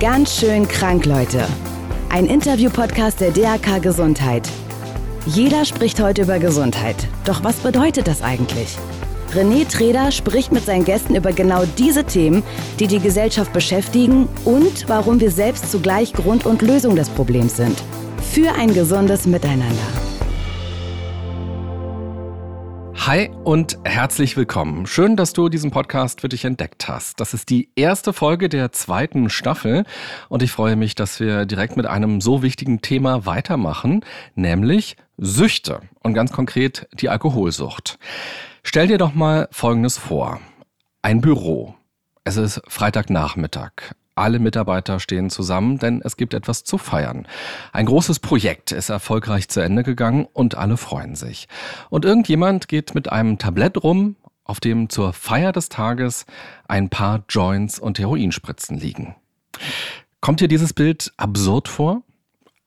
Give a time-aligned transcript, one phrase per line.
[0.00, 1.46] Ganz schön krank, Leute.
[2.10, 4.48] Ein Interview-Podcast der DAK Gesundheit.
[5.26, 6.96] Jeder spricht heute über Gesundheit.
[7.24, 8.76] Doch was bedeutet das eigentlich?
[9.34, 12.42] René Treder spricht mit seinen Gästen über genau diese Themen,
[12.78, 17.82] die die Gesellschaft beschäftigen und warum wir selbst zugleich Grund und Lösung des Problems sind.
[18.32, 20.05] Für ein gesundes Miteinander.
[23.06, 24.84] Hi und herzlich willkommen.
[24.84, 27.20] Schön, dass du diesen Podcast für dich entdeckt hast.
[27.20, 29.84] Das ist die erste Folge der zweiten Staffel
[30.28, 35.82] und ich freue mich, dass wir direkt mit einem so wichtigen Thema weitermachen, nämlich Süchte
[36.02, 38.00] und ganz konkret die Alkoholsucht.
[38.64, 40.40] Stell dir doch mal Folgendes vor.
[41.00, 41.76] Ein Büro.
[42.24, 43.94] Es ist Freitagnachmittag.
[44.16, 47.28] Alle Mitarbeiter stehen zusammen, denn es gibt etwas zu feiern.
[47.72, 51.48] Ein großes Projekt ist erfolgreich zu Ende gegangen und alle freuen sich.
[51.90, 56.24] Und irgendjemand geht mit einem Tablett rum, auf dem zur Feier des Tages
[56.66, 59.14] ein paar Joints und Heroinspritzen liegen.
[60.22, 62.02] Kommt dir dieses Bild absurd vor?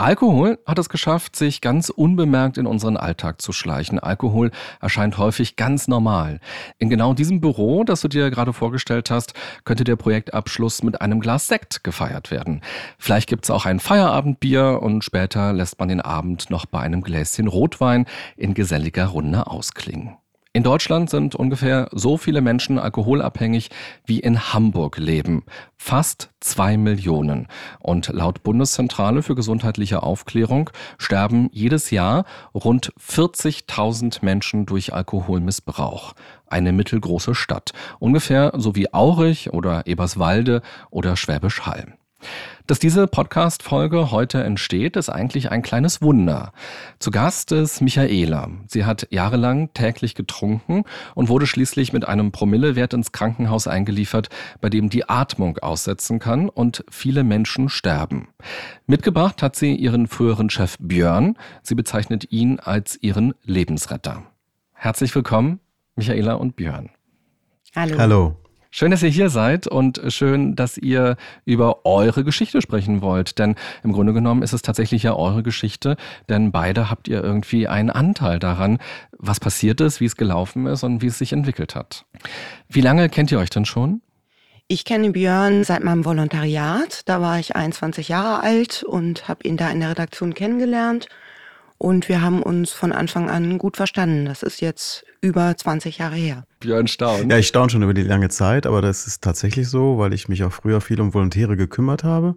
[0.02, 4.00] Alkohol hat es geschafft, sich ganz unbemerkt in unseren Alltag zu schleichen.
[4.00, 6.40] Alkohol erscheint häufig ganz normal.
[6.78, 9.34] In genau diesem Büro, das du dir gerade vorgestellt hast,
[9.66, 12.62] könnte der Projektabschluss mit einem Glas Sekt gefeiert werden.
[12.98, 17.50] Vielleicht gibt's auch ein Feierabendbier und später lässt man den Abend noch bei einem Gläschen
[17.50, 18.06] Rotwein
[18.38, 20.16] in geselliger Runde ausklingen.
[20.60, 23.70] In Deutschland sind ungefähr so viele Menschen alkoholabhängig
[24.06, 25.46] wie in Hamburg leben.
[25.78, 27.48] Fast zwei Millionen.
[27.80, 36.12] Und laut Bundeszentrale für gesundheitliche Aufklärung sterben jedes Jahr rund 40.000 Menschen durch Alkoholmissbrauch.
[36.46, 37.72] Eine mittelgroße Stadt.
[38.00, 41.99] Ungefähr so wie Aurich oder Eberswalde oder Schwäbisch Hall.
[42.68, 46.54] Dass diese Podcast-Folge heute entsteht, ist eigentlich ein kleines Wunder.
[47.00, 48.50] Zu Gast ist Michaela.
[48.68, 50.84] Sie hat jahrelang täglich getrunken
[51.16, 54.30] und wurde schließlich mit einem Promillewert ins Krankenhaus eingeliefert,
[54.62, 58.28] bei dem die Atmung aussetzen kann und viele Menschen sterben.
[58.86, 61.38] Mitgebracht hat sie ihren früheren Chef Björn.
[61.64, 64.24] Sie bezeichnet ihn als ihren Lebensretter.
[64.74, 65.60] Herzlich willkommen,
[65.96, 66.90] Michaela und Björn.
[67.76, 67.98] Hallo.
[67.98, 68.49] Hallo.
[68.72, 73.40] Schön, dass ihr hier seid und schön, dass ihr über eure Geschichte sprechen wollt.
[73.40, 75.98] Denn im Grunde genommen ist es tatsächlich ja eure Geschichte,
[76.30, 78.78] denn beide habt ihr irgendwie einen Anteil daran,
[79.18, 82.06] was passiert ist, wie es gelaufen ist und wie es sich entwickelt hat.
[82.68, 84.02] Wie lange kennt ihr euch denn schon?
[84.68, 87.02] Ich kenne Björn seit meinem Volontariat.
[87.10, 91.08] Da war ich 21 Jahre alt und habe ihn da in der Redaktion kennengelernt.
[91.80, 94.26] Und wir haben uns von Anfang an gut verstanden.
[94.26, 96.44] Das ist jetzt über 20 Jahre her.
[96.60, 97.32] Björn staunt.
[97.32, 100.28] Ja, ich staune schon über die lange Zeit, aber das ist tatsächlich so, weil ich
[100.28, 102.36] mich auch früher viel um Volontäre gekümmert habe.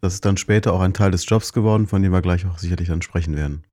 [0.00, 2.56] Das ist dann später auch ein Teil des Jobs geworden, von dem wir gleich auch
[2.56, 3.64] sicherlich dann sprechen werden.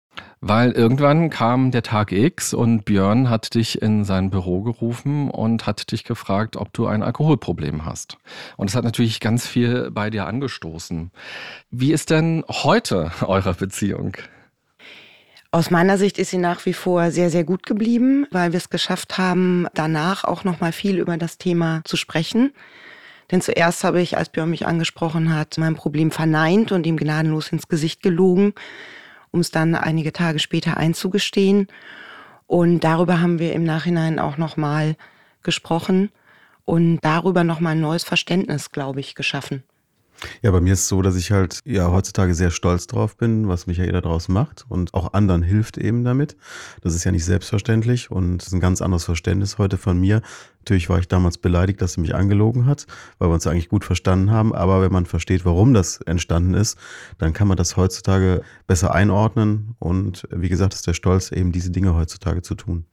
[0.42, 5.66] Weil irgendwann kam der Tag X und Björn hat dich in sein Büro gerufen und
[5.66, 8.18] hat dich gefragt, ob du ein Alkoholproblem hast.
[8.58, 11.12] Und es hat natürlich ganz viel bei dir angestoßen.
[11.72, 14.18] Wie ist denn heute eure Beziehung?
[15.52, 18.70] Aus meiner Sicht ist sie nach wie vor sehr, sehr gut geblieben, weil wir es
[18.70, 22.54] geschafft haben, danach auch noch mal viel über das Thema zu sprechen.
[23.32, 27.52] Denn zuerst habe ich, als Björn mich angesprochen hat, mein Problem verneint und ihm gnadenlos
[27.52, 28.54] ins Gesicht gelogen,
[29.32, 31.68] um es dann einige Tage später einzugestehen.
[32.46, 34.96] Und darüber haben wir im Nachhinein auch noch mal
[35.44, 36.12] gesprochen
[36.66, 39.64] und darüber noch mal ein neues Verständnis, glaube ich, geschaffen.
[40.42, 43.48] Ja, bei mir ist es so, dass ich halt ja heutzutage sehr stolz drauf bin,
[43.48, 46.36] was Michaela daraus macht und auch anderen hilft eben damit.
[46.82, 50.22] Das ist ja nicht selbstverständlich und ist ein ganz anderes Verständnis heute von mir.
[50.60, 52.88] Natürlich war ich damals beleidigt, dass sie mich angelogen hat,
[53.20, 54.54] weil wir uns eigentlich gut verstanden haben.
[54.54, 56.78] Aber wenn man versteht, warum das entstanden ist,
[57.20, 59.76] dann kann man das heutzutage besser einordnen.
[59.80, 62.86] Und wie gesagt, ist der Stolz eben diese Dinge heutzutage zu tun.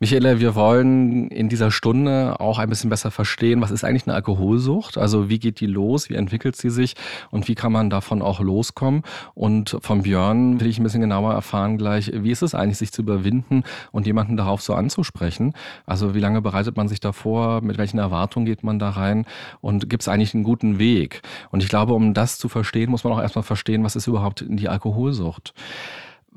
[0.00, 4.14] Michaela, wir wollen in dieser Stunde auch ein bisschen besser verstehen, was ist eigentlich eine
[4.14, 4.96] Alkoholsucht?
[4.96, 6.08] Also wie geht die los?
[6.08, 6.94] Wie entwickelt sie sich?
[7.30, 9.02] Und wie kann man davon auch loskommen?
[9.34, 12.92] Und von Björn will ich ein bisschen genauer erfahren gleich, wie ist es eigentlich, sich
[12.92, 15.54] zu überwinden und jemanden darauf so anzusprechen?
[15.84, 17.60] Also wie lange bereitet man sich davor?
[17.60, 19.26] Mit welchen Erwartungen geht man da rein?
[19.60, 21.22] Und gibt es eigentlich einen guten Weg?
[21.50, 24.44] Und ich glaube, um das zu verstehen, muss man auch erstmal verstehen, was ist überhaupt
[24.46, 25.54] die Alkoholsucht?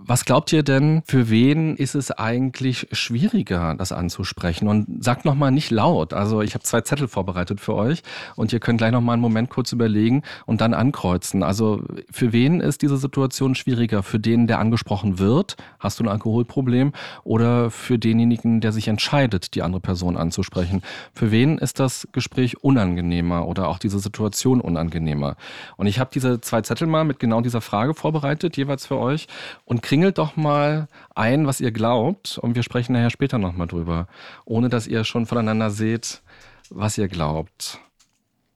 [0.03, 4.67] Was glaubt ihr denn, für wen ist es eigentlich schwieriger, das anzusprechen?
[4.67, 6.13] Und sagt nochmal nicht laut.
[6.13, 8.01] Also ich habe zwei Zettel vorbereitet für euch
[8.35, 11.43] und ihr könnt gleich nochmal einen Moment kurz überlegen und dann ankreuzen.
[11.43, 14.01] Also für wen ist diese Situation schwieriger?
[14.01, 16.93] Für den, der angesprochen wird, hast du ein Alkoholproblem?
[17.23, 20.81] Oder für denjenigen, der sich entscheidet, die andere Person anzusprechen?
[21.13, 25.35] Für wen ist das Gespräch unangenehmer oder auch diese Situation unangenehmer?
[25.77, 29.27] Und ich habe diese zwei Zettel mal mit genau dieser Frage vorbereitet, jeweils für euch.
[29.65, 34.07] Und kringelt doch mal ein, was ihr glaubt und wir sprechen nachher später nochmal drüber,
[34.45, 36.21] ohne dass ihr schon voneinander seht,
[36.69, 37.77] was ihr glaubt.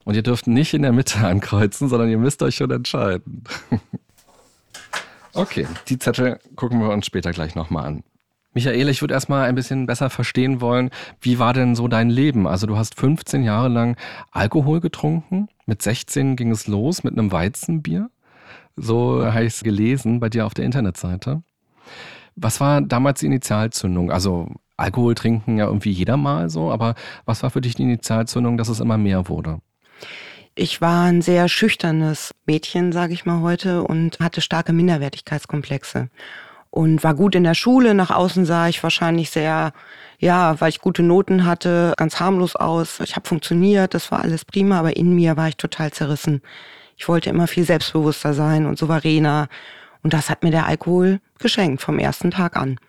[0.05, 3.43] Und ihr dürft nicht in der Mitte ankreuzen, sondern ihr müsst euch schon entscheiden.
[5.33, 8.03] okay, die Zettel gucken wir uns später gleich nochmal an.
[8.53, 10.89] Michael, ich würde erstmal ein bisschen besser verstehen wollen,
[11.19, 12.47] wie war denn so dein Leben?
[12.47, 13.97] Also du hast 15 Jahre lang
[14.31, 18.09] Alkohol getrunken, mit 16 ging es los mit einem Weizenbier.
[18.75, 21.41] So habe ich es gelesen bei dir auf der Internetseite.
[22.35, 24.11] Was war damals die Initialzündung?
[24.11, 26.95] Also Alkohol trinken ja irgendwie jeder mal so, aber
[27.25, 29.59] was war für dich die Initialzündung, dass es immer mehr wurde?
[30.55, 36.09] Ich war ein sehr schüchternes Mädchen, sage ich mal heute, und hatte starke Minderwertigkeitskomplexe
[36.69, 37.93] und war gut in der Schule.
[37.93, 39.71] Nach außen sah ich wahrscheinlich sehr,
[40.19, 42.99] ja, weil ich gute Noten hatte, ganz harmlos aus.
[43.01, 46.41] Ich habe funktioniert, das war alles prima, aber in mir war ich total zerrissen.
[46.97, 49.47] Ich wollte immer viel selbstbewusster sein und souveräner.
[50.03, 52.79] Und das hat mir der Alkohol geschenkt vom ersten Tag an.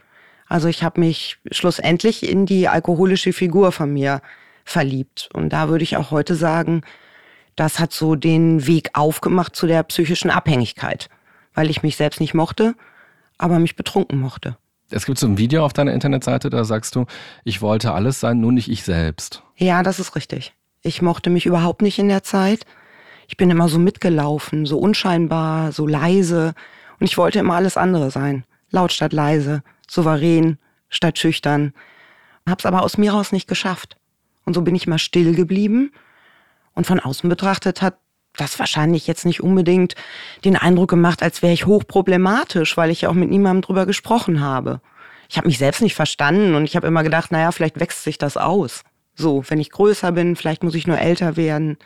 [0.49, 4.21] Also ich habe mich schlussendlich in die alkoholische Figur von mir
[4.65, 5.29] verliebt.
[5.33, 6.83] Und da würde ich auch heute sagen,
[7.57, 11.09] das hat so den Weg aufgemacht zu der psychischen Abhängigkeit,
[11.55, 12.75] weil ich mich selbst nicht mochte
[13.39, 14.57] aber mich betrunken mochte.
[14.91, 17.07] Es gibt so ein Video auf deiner Internetseite, da sagst du,
[17.45, 19.43] ich wollte alles sein, nur nicht ich selbst.
[19.57, 20.55] Ja, das ist richtig.
[20.83, 22.65] Ich mochte mich überhaupt nicht in der Zeit.
[23.29, 26.55] Ich bin immer so mitgelaufen, so unscheinbar, so leise.
[27.01, 28.45] Und ich wollte immer alles andere sein.
[28.71, 30.59] Laut statt leise, souverän
[30.89, 31.73] statt schüchtern.
[32.49, 33.97] Hab's aber aus mir raus nicht geschafft.
[34.45, 35.93] Und so bin ich immer still geblieben.
[36.75, 37.99] Und von außen betrachtet hat
[38.37, 39.95] das wahrscheinlich jetzt nicht unbedingt
[40.45, 44.41] den Eindruck gemacht, als wäre ich hochproblematisch, weil ich ja auch mit niemandem drüber gesprochen
[44.41, 44.81] habe.
[45.29, 48.19] Ich habe mich selbst nicht verstanden und ich habe immer gedacht, naja, vielleicht wächst sich
[48.19, 48.83] das aus.
[49.15, 51.79] So, wenn ich größer bin, vielleicht muss ich nur älter werden.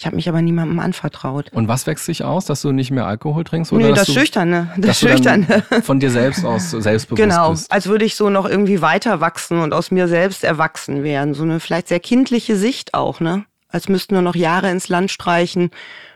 [0.00, 1.50] Ich habe mich aber niemandem anvertraut.
[1.52, 3.72] Und was wächst sich aus, dass du nicht mehr Alkohol trinkst?
[3.72, 4.70] Oder nee, das du, Schüchterne.
[4.76, 5.64] Das Schüchterne.
[5.82, 7.72] von dir selbst aus selbstbewusst genau, bist.
[7.72, 11.34] als würde ich so noch irgendwie weiter wachsen und aus mir selbst erwachsen werden.
[11.34, 13.44] So eine vielleicht sehr kindliche Sicht auch, ne?
[13.68, 15.70] als müssten nur noch Jahre ins Land streichen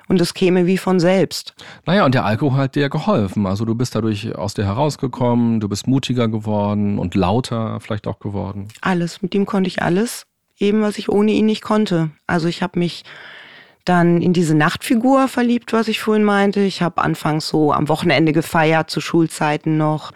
[0.07, 1.53] und es käme wie von selbst.
[1.85, 3.47] Naja, und der Alkohol hat dir geholfen.
[3.47, 8.21] Also du bist dadurch aus dir herausgekommen, du bist mutiger geworden und lauter vielleicht auch
[8.21, 8.69] geworden.
[8.81, 10.27] Alles, mit ihm konnte ich alles,
[10.57, 12.11] eben was ich ohne ihn nicht konnte.
[12.29, 13.03] Also ich habe mich
[13.85, 16.61] dann in diese Nachtfigur verliebt, was ich vorhin meinte.
[16.61, 20.13] Ich habe anfangs so am Wochenende gefeiert, zu Schulzeiten noch,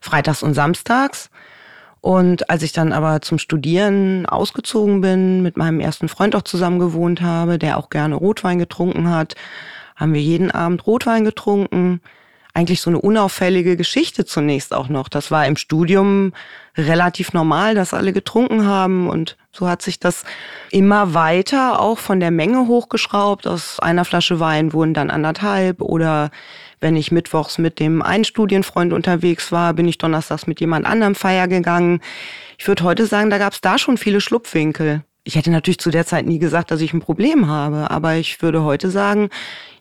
[0.00, 1.30] freitags und samstags.
[2.00, 6.78] Und als ich dann aber zum Studieren ausgezogen bin, mit meinem ersten Freund auch zusammen
[6.78, 9.34] gewohnt habe, der auch gerne Rotwein getrunken hat,
[9.96, 12.00] haben wir jeden Abend Rotwein getrunken.
[12.58, 15.08] Eigentlich so eine unauffällige Geschichte zunächst auch noch.
[15.08, 16.32] Das war im Studium
[16.76, 20.24] relativ normal, dass alle getrunken haben und so hat sich das
[20.72, 23.46] immer weiter auch von der Menge hochgeschraubt.
[23.46, 26.32] Aus einer Flasche Wein wurden dann anderthalb oder
[26.80, 31.14] wenn ich mittwochs mit dem einen Studienfreund unterwegs war, bin ich donnerstags mit jemand anderem
[31.14, 32.00] feier gegangen.
[32.58, 35.04] Ich würde heute sagen, da gab es da schon viele Schlupfwinkel.
[35.28, 38.40] Ich hätte natürlich zu der Zeit nie gesagt, dass ich ein Problem habe, aber ich
[38.40, 39.28] würde heute sagen,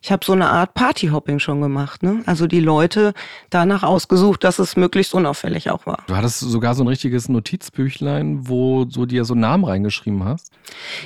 [0.02, 2.04] ich habe so eine Art Partyhopping schon gemacht.
[2.04, 2.22] Ne?
[2.26, 3.14] Also die Leute
[3.50, 6.04] danach ausgesucht, dass es möglichst unauffällig auch war.
[6.08, 10.52] Du hattest sogar so ein richtiges Notizbüchlein, wo du dir so Namen reingeschrieben hast?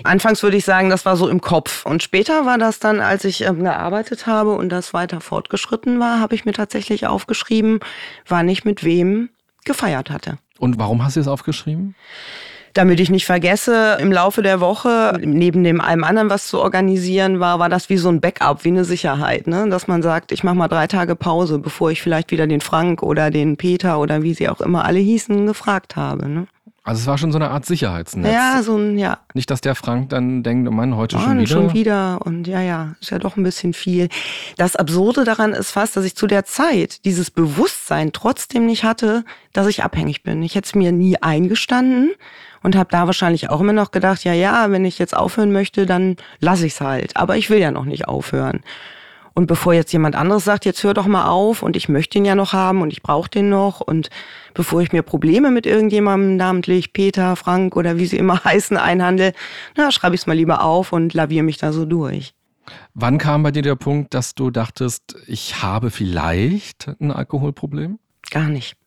[0.04, 1.86] Anfangs würde ich sagen, das war so im Kopf.
[1.86, 6.20] Und später war das dann, als ich ähm, gearbeitet habe und das weiter fortgeschritten war,
[6.20, 7.80] habe ich mir tatsächlich aufgeschrieben,
[8.28, 9.30] wann ich mit wem
[9.66, 10.40] gefeiert hatte.
[10.58, 11.94] Und warum hast du es aufgeschrieben?
[12.74, 17.40] Damit ich nicht vergesse, im Laufe der Woche, neben dem allem anderen, was zu organisieren
[17.40, 19.68] war, war das wie so ein Backup, wie eine Sicherheit, ne?
[19.70, 23.04] dass man sagt, ich mache mal drei Tage Pause, bevor ich vielleicht wieder den Frank
[23.04, 26.30] oder den Peter oder wie sie auch immer alle hießen, gefragt habe.
[26.30, 26.48] Ne?
[26.84, 28.34] Also es war schon so eine Art Sicherheitsnetz.
[28.34, 29.20] Ja, so ein, ja.
[29.36, 31.48] Nicht, dass der Frank dann denkt, oh Mann, heute oh, schon wieder.
[31.48, 32.20] schon wieder.
[32.26, 34.10] Und ja, ja, ist ja doch ein bisschen viel.
[34.58, 39.26] Das Absurde daran ist fast, dass ich zu der Zeit dieses Bewusstsein trotzdem nicht hatte,
[39.54, 40.42] dass ich abhängig bin.
[40.42, 42.12] Ich hätte es mir nie eingestanden
[42.64, 45.86] und habe da wahrscheinlich auch immer noch gedacht, ja, ja, wenn ich jetzt aufhören möchte,
[45.86, 47.18] dann lasse ich es halt.
[47.18, 48.62] Aber ich will ja noch nicht aufhören.
[49.34, 52.26] Und bevor jetzt jemand anderes sagt, jetzt hör doch mal auf und ich möchte ihn
[52.26, 54.10] ja noch haben und ich brauche den noch und
[54.54, 59.32] bevor ich mir Probleme mit irgendjemandem, namentlich Peter, Frank oder wie sie immer heißen, einhandel,
[59.78, 62.34] na, schreibe ich es mal lieber auf und laviere mich da so durch.
[62.94, 68.00] Wann kam bei dir der Punkt, dass du dachtest, ich habe vielleicht ein Alkoholproblem?
[68.30, 68.81] Gar nicht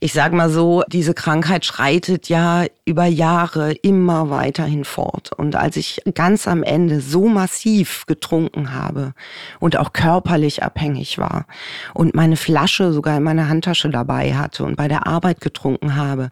[0.00, 5.32] ich sage mal so, diese Krankheit schreitet ja über Jahre immer weiterhin fort.
[5.32, 9.14] Und als ich ganz am Ende so massiv getrunken habe
[9.58, 11.46] und auch körperlich abhängig war
[11.94, 16.30] und meine Flasche sogar in meiner Handtasche dabei hatte und bei der Arbeit getrunken habe,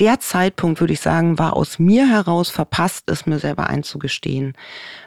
[0.00, 4.54] der Zeitpunkt, würde ich sagen, war aus mir heraus verpasst, es mir selber einzugestehen.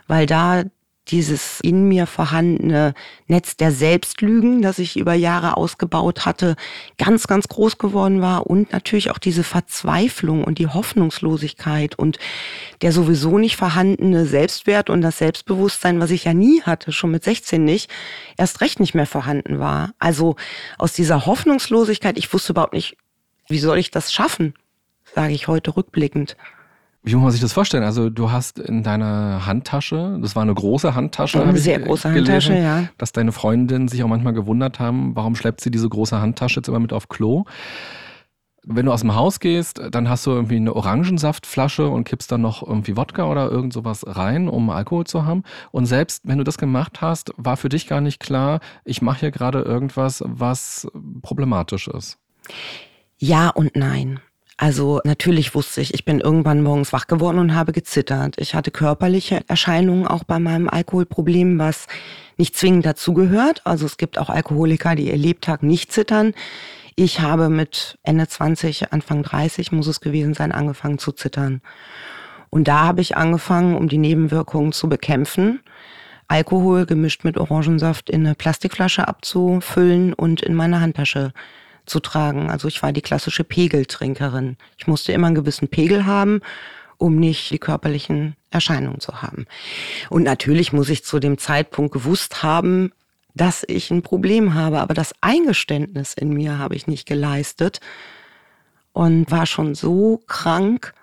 [0.08, 0.64] Weil da
[1.08, 2.94] dieses in mir vorhandene
[3.28, 6.56] Netz der Selbstlügen, das ich über Jahre ausgebaut hatte,
[6.98, 12.18] ganz, ganz groß geworden war und natürlich auch diese Verzweiflung und die Hoffnungslosigkeit und
[12.82, 17.24] der sowieso nicht vorhandene Selbstwert und das Selbstbewusstsein, was ich ja nie hatte, schon mit
[17.24, 17.90] 16 nicht,
[18.38, 19.94] erst recht nicht mehr vorhanden war.
[20.00, 20.36] Also
[20.78, 22.98] aus dieser Hoffnungslosigkeit, ich wusste überhaupt nicht,
[23.48, 24.56] wie soll ich das schaffen,
[25.14, 26.36] sage ich heute rückblickend.
[27.06, 27.84] Wie muss man sich das vorstellen?
[27.84, 32.56] Also du hast in deiner Handtasche, das war eine große Handtasche, eine sehr große gelesen,
[32.56, 32.90] Handtasche, ja.
[32.98, 36.68] Dass deine Freundinnen sich auch manchmal gewundert haben, warum schleppt sie diese große Handtasche jetzt
[36.68, 37.44] immer mit auf Klo?
[38.64, 42.42] Wenn du aus dem Haus gehst, dann hast du irgendwie eine Orangensaftflasche und kippst dann
[42.42, 45.44] noch irgendwie Wodka oder irgend sowas rein, um Alkohol zu haben.
[45.70, 49.20] Und selbst wenn du das gemacht hast, war für dich gar nicht klar, ich mache
[49.20, 50.88] hier gerade irgendwas, was
[51.22, 52.18] problematisch ist.
[53.20, 54.20] Ja und nein.
[54.58, 58.36] Also natürlich wusste ich, ich bin irgendwann morgens wach geworden und habe gezittert.
[58.38, 61.88] Ich hatte körperliche Erscheinungen auch bei meinem Alkoholproblem, was
[62.38, 63.62] nicht zwingend dazugehört.
[63.66, 66.34] Also es gibt auch Alkoholiker, die ihr Lebtag nicht zittern.
[66.96, 71.62] Ich habe mit Ende 20, Anfang 30 muss es gewesen sein, angefangen zu zittern.
[72.50, 75.60] Und da habe ich angefangen, um die Nebenwirkungen zu bekämpfen,
[76.30, 81.34] Alkohol gemischt mit Orangensaft in eine Plastikflasche abzufüllen und in meine Handtasche
[81.86, 82.50] zu tragen.
[82.50, 84.58] Also ich war die klassische Pegeltrinkerin.
[84.77, 86.42] Ich musste immer einen gewissen Pegel haben,
[86.98, 89.46] um nicht die körperlichen Erscheinungen zu haben.
[90.10, 92.92] Und natürlich muss ich zu dem Zeitpunkt gewusst haben,
[93.34, 97.82] dass ich ein Problem habe, aber das Eingeständnis in mir habe ich nicht geleistet
[98.94, 100.94] und war schon so krank,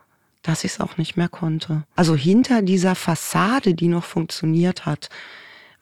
[0.41, 1.85] dass ich es auch nicht mehr konnte.
[1.95, 5.11] Also hinter dieser Fassade, die noch funktioniert hat,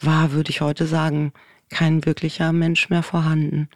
[0.00, 1.32] war, würde ich heute sagen,
[1.70, 3.68] kein wirklicher Mensch mehr vorhanden.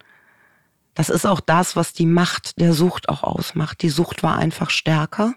[0.95, 3.81] Das ist auch das, was die Macht der Sucht auch ausmacht.
[3.81, 5.33] Die Sucht war einfach stärker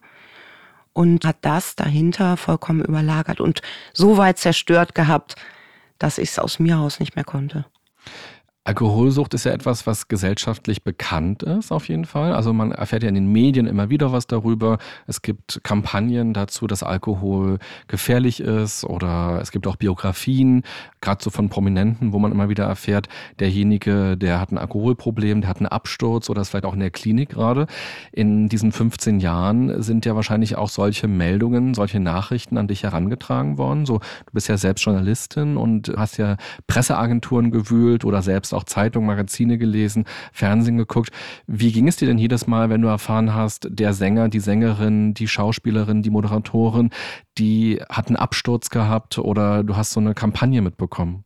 [0.93, 3.61] und hat das dahinter vollkommen überlagert und
[3.93, 5.35] so weit zerstört gehabt,
[5.99, 7.67] dass ich es aus mir aus nicht mehr konnte.
[8.65, 12.35] Alkoholsucht ist ja etwas, was gesellschaftlich bekannt ist, auf jeden Fall.
[12.35, 14.77] Also man erfährt ja in den Medien immer wieder was darüber.
[15.07, 20.65] Es gibt Kampagnen dazu, dass Alkohol gefährlich ist oder es gibt auch Biografien,
[21.00, 23.09] gerade so von Prominenten, wo man immer wieder erfährt,
[23.41, 26.91] derjenige, der hat ein Alkoholproblem, der hat einen Absturz oder ist vielleicht auch in der
[26.91, 27.69] Klinik gerade.
[28.12, 33.57] In diesen 15 Jahren sind ja wahrscheinlich auch solche Meldungen, solche Nachrichten an dich herangetragen
[33.57, 33.87] worden.
[33.87, 36.37] So, du bist ja selbst Journalistin und hast ja
[36.67, 41.11] Presseagenturen gewühlt oder selbst Zeitungen, Magazine gelesen, Fernsehen geguckt.
[41.47, 45.15] Wie ging es dir denn jedes Mal, wenn du erfahren hast, der Sänger, die Sängerin,
[45.15, 46.91] die Schauspielerin, die Moderatorin,
[47.38, 51.25] die hat einen Absturz gehabt oder du hast so eine Kampagne mitbekommen?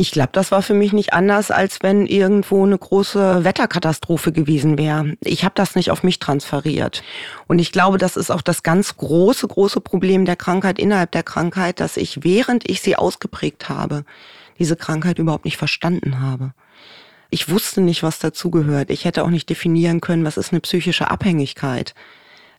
[0.00, 4.78] Ich glaube, das war für mich nicht anders, als wenn irgendwo eine große Wetterkatastrophe gewesen
[4.78, 5.16] wäre.
[5.24, 7.02] Ich habe das nicht auf mich transferiert.
[7.48, 11.24] Und ich glaube, das ist auch das ganz große, große Problem der Krankheit innerhalb der
[11.24, 14.04] Krankheit, dass ich, während ich sie ausgeprägt habe,
[14.58, 16.52] diese Krankheit überhaupt nicht verstanden habe.
[17.30, 18.90] Ich wusste nicht, was dazugehört.
[18.90, 21.94] Ich hätte auch nicht definieren können, was ist eine psychische Abhängigkeit.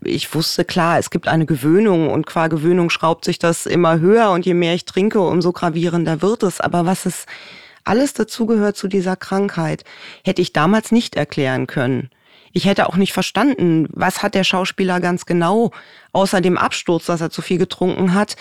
[0.02, 4.32] Ich wusste klar, es gibt eine Gewöhnung und qua Gewöhnung schraubt sich das immer höher
[4.32, 6.62] und je mehr ich trinke, umso gravierender wird es.
[6.62, 7.26] Aber was es
[7.84, 9.84] alles dazugehört zu dieser Krankheit,
[10.24, 12.10] hätte ich damals nicht erklären können.
[12.52, 15.72] Ich hätte auch nicht verstanden, was hat der Schauspieler ganz genau,
[16.14, 18.36] außer dem Absturz, dass er zu viel getrunken hat,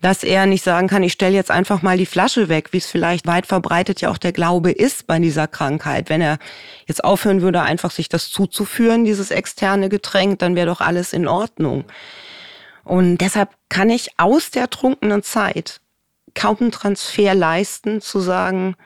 [0.00, 2.86] dass er nicht sagen kann, ich stelle jetzt einfach mal die Flasche weg, wie es
[2.86, 6.08] vielleicht weit verbreitet ja auch der Glaube ist bei dieser Krankheit.
[6.08, 6.38] Wenn er
[6.86, 11.28] jetzt aufhören würde, einfach sich das zuzuführen, dieses externe Getränk, dann wäre doch alles in
[11.28, 11.84] Ordnung.
[12.84, 15.80] Und deshalb kann ich aus der trunkenen Zeit
[16.34, 18.76] kaum einen Transfer leisten, zu sagen,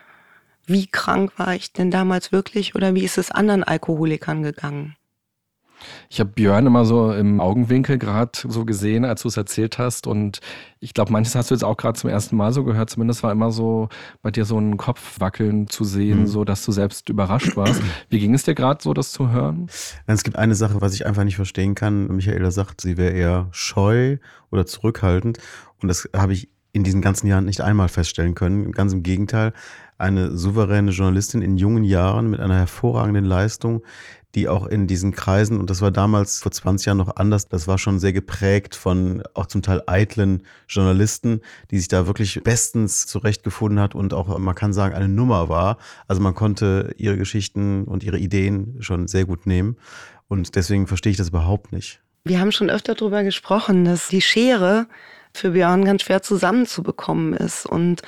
[0.67, 4.97] wie krank war ich denn damals wirklich oder wie ist es anderen Alkoholikern gegangen?
[6.11, 10.07] Ich habe Björn immer so im Augenwinkel gerade so gesehen, als du es erzählt hast.
[10.07, 10.41] Und
[10.81, 12.91] ich glaube, manches hast du jetzt auch gerade zum ersten Mal so gehört.
[12.91, 13.89] Zumindest war immer so
[14.23, 16.27] bei dir so ein Kopf wackeln zu sehen, mhm.
[16.27, 17.83] so dass du selbst überrascht warst.
[18.09, 19.69] Wie ging es dir gerade so, das zu hören?
[20.07, 22.09] Es gibt eine Sache, was ich einfach nicht verstehen kann.
[22.09, 24.19] Michaela sagt, sie wäre eher scheu
[24.51, 25.39] oder zurückhaltend.
[25.81, 28.73] Und das habe ich in diesen ganzen Jahren nicht einmal feststellen können.
[28.73, 29.53] Ganz im Gegenteil,
[29.97, 33.83] eine souveräne Journalistin in jungen Jahren mit einer hervorragenden Leistung,
[34.35, 37.69] die auch in diesen Kreisen, und das war damals vor 20 Jahren noch anders, das
[37.69, 43.07] war schon sehr geprägt von auch zum Teil eitlen Journalisten, die sich da wirklich bestens
[43.07, 45.79] zurechtgefunden hat und auch, man kann sagen, eine Nummer war.
[46.09, 49.77] Also man konnte ihre Geschichten und ihre Ideen schon sehr gut nehmen.
[50.29, 52.01] Und deswegen verstehe ich das überhaupt nicht.
[52.25, 54.87] Wir haben schon öfter darüber gesprochen, dass die Schere
[55.33, 57.67] für Björn ganz schwer zusammenzubekommen ist.
[57.67, 58.03] Und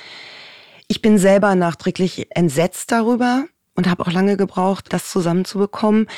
[0.88, 3.44] ich bin selber nachträglich entsetzt darüber,
[3.76, 6.08] und habe auch lange gebraucht, das zusammenzubekommen,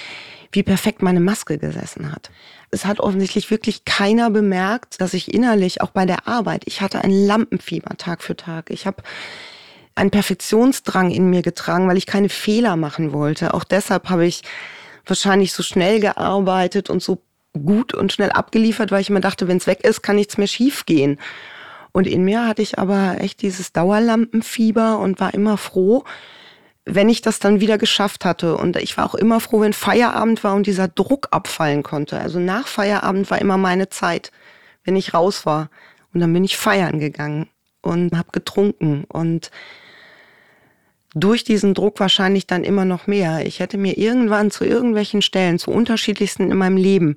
[0.52, 2.30] wie perfekt meine Maske gesessen hat.
[2.70, 7.02] Es hat offensichtlich wirklich keiner bemerkt, dass ich innerlich, auch bei der Arbeit, ich hatte
[7.02, 8.70] ein Lampenfieber Tag für Tag.
[8.70, 9.02] Ich habe
[9.94, 13.52] einen Perfektionsdrang in mir getragen, weil ich keine Fehler machen wollte.
[13.52, 14.42] Auch deshalb habe ich
[15.04, 17.22] wahrscheinlich so schnell gearbeitet und so
[17.52, 20.46] gut und schnell abgeliefert, weil ich immer dachte, wenn es weg ist, kann nichts mehr
[20.46, 21.18] schief gehen.
[21.92, 26.04] Und in mir hatte ich aber echt dieses Dauerlampenfieber und war immer froh,
[26.88, 28.56] wenn ich das dann wieder geschafft hatte.
[28.56, 32.18] Und ich war auch immer froh, wenn Feierabend war und dieser Druck abfallen konnte.
[32.18, 34.32] Also nach Feierabend war immer meine Zeit,
[34.84, 35.70] wenn ich raus war.
[36.14, 37.48] Und dann bin ich feiern gegangen
[37.82, 39.50] und habe getrunken und
[41.14, 43.46] durch diesen Druck wahrscheinlich dann immer noch mehr.
[43.46, 47.16] Ich hätte mir irgendwann zu irgendwelchen Stellen, zu unterschiedlichsten in meinem Leben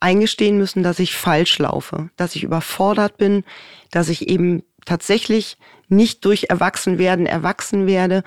[0.00, 3.44] eingestehen müssen, dass ich falsch laufe, dass ich überfordert bin,
[3.90, 5.56] dass ich eben tatsächlich
[5.94, 8.22] nicht durch Erwachsenwerden erwachsen werde.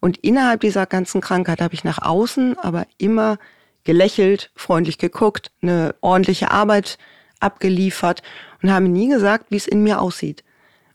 [0.00, 3.38] Und innerhalb dieser ganzen Krankheit habe ich nach außen aber immer
[3.84, 6.98] gelächelt, freundlich geguckt, eine ordentliche Arbeit
[7.40, 8.22] abgeliefert
[8.62, 10.44] und habe nie gesagt, wie es in mir aussieht.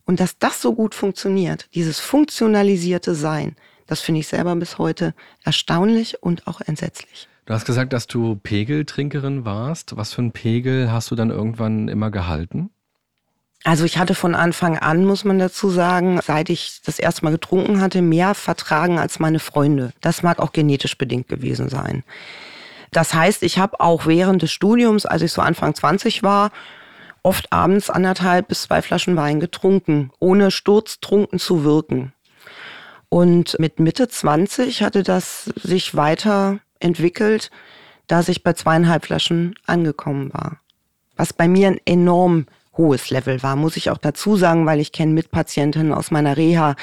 [0.05, 3.55] Und dass das so gut funktioniert, dieses funktionalisierte Sein,
[3.87, 7.27] das finde ich selber bis heute erstaunlich und auch entsetzlich.
[7.45, 9.95] Du hast gesagt, dass du Pegeltrinkerin warst.
[9.95, 12.69] Was für einen Pegel hast du dann irgendwann immer gehalten?
[13.63, 17.31] Also ich hatte von Anfang an, muss man dazu sagen, seit ich das erste Mal
[17.31, 19.91] getrunken hatte, mehr vertragen als meine Freunde.
[20.01, 22.03] Das mag auch genetisch bedingt gewesen sein.
[22.91, 26.51] Das heißt, ich habe auch während des Studiums, als ich so Anfang 20 war,
[27.23, 32.13] oft abends anderthalb bis zwei Flaschen Wein getrunken, ohne sturztrunken zu wirken.
[33.09, 37.51] Und mit Mitte 20 hatte das sich weiter entwickelt,
[38.07, 40.59] dass ich bei zweieinhalb Flaschen angekommen war.
[41.15, 42.45] Was bei mir ein enorm
[42.77, 46.75] hohes Level war, muss ich auch dazu sagen, weil ich kenne Mitpatientinnen aus meiner Reha,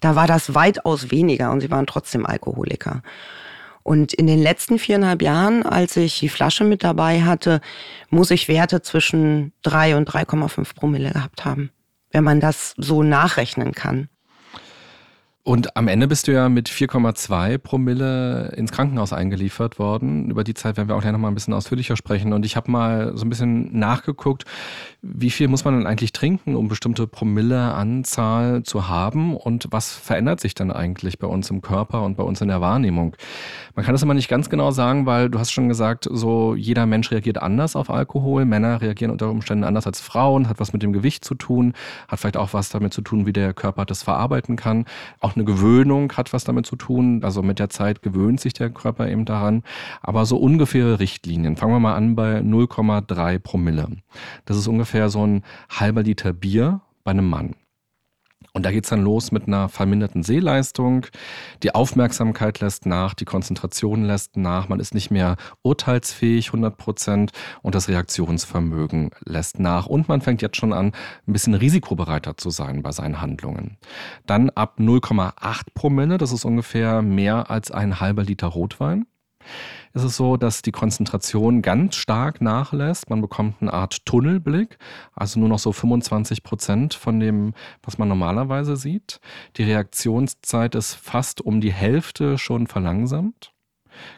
[0.00, 3.02] da war das weitaus weniger und sie waren trotzdem Alkoholiker.
[3.82, 7.60] Und in den letzten viereinhalb Jahren, als ich die Flasche mit dabei hatte,
[8.10, 11.70] muss ich Werte zwischen drei und 3,5 Promille gehabt haben,
[12.12, 14.08] wenn man das so nachrechnen kann.
[15.44, 20.30] Und am Ende bist du ja mit 4,2 Promille ins Krankenhaus eingeliefert worden.
[20.30, 22.32] Über die Zeit werden wir auch gleich nochmal ein bisschen ausführlicher sprechen.
[22.32, 24.44] Und ich habe mal so ein bisschen nachgeguckt,
[25.02, 29.36] wie viel muss man denn eigentlich trinken, um bestimmte Promilleanzahl zu haben?
[29.36, 32.60] Und was verändert sich dann eigentlich bei uns im Körper und bei uns in der
[32.60, 33.16] Wahrnehmung?
[33.74, 36.86] Man kann das immer nicht ganz genau sagen, weil du hast schon gesagt, so jeder
[36.86, 38.44] Mensch reagiert anders auf Alkohol.
[38.44, 41.74] Männer reagieren unter Umständen anders als Frauen, hat was mit dem Gewicht zu tun,
[42.06, 44.84] hat vielleicht auch was damit zu tun, wie der Körper das verarbeiten kann.
[45.18, 47.24] Auch auch eine Gewöhnung hat was damit zu tun.
[47.24, 49.62] Also mit der Zeit gewöhnt sich der Körper eben daran.
[50.02, 51.56] Aber so ungefähre Richtlinien.
[51.56, 53.88] Fangen wir mal an bei 0,3 Promille.
[54.44, 57.54] Das ist ungefähr so ein halber Liter Bier bei einem Mann.
[58.54, 61.06] Und da geht's dann los mit einer verminderten Sehleistung.
[61.62, 67.32] Die Aufmerksamkeit lässt nach, die Konzentration lässt nach, man ist nicht mehr urteilsfähig 100 Prozent
[67.62, 69.86] und das Reaktionsvermögen lässt nach.
[69.86, 70.92] Und man fängt jetzt schon an,
[71.26, 73.78] ein bisschen risikobereiter zu sein bei seinen Handlungen.
[74.26, 79.06] Dann ab 0,8 Promille, das ist ungefähr mehr als ein halber Liter Rotwein
[79.94, 83.10] ist es so, dass die Konzentration ganz stark nachlässt.
[83.10, 84.78] Man bekommt eine Art Tunnelblick,
[85.14, 89.20] also nur noch so 25 Prozent von dem, was man normalerweise sieht.
[89.56, 93.52] Die Reaktionszeit ist fast um die Hälfte schon verlangsamt.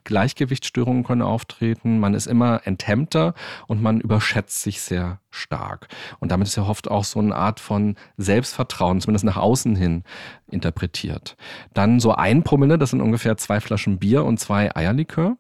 [0.05, 3.35] Gleichgewichtsstörungen können auftreten, man ist immer enthemmter
[3.67, 5.89] und man überschätzt sich sehr stark.
[6.21, 10.05] Und damit ist ja oft auch so eine Art von Selbstvertrauen, zumindest nach außen hin,
[10.51, 11.37] interpretiert.
[11.73, 15.37] Dann so ein Promille, das sind ungefähr zwei Flaschen Bier und zwei Eierlikör.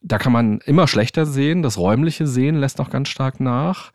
[0.00, 1.62] Da kann man immer schlechter sehen.
[1.62, 3.90] Das räumliche Sehen lässt auch ganz stark nach.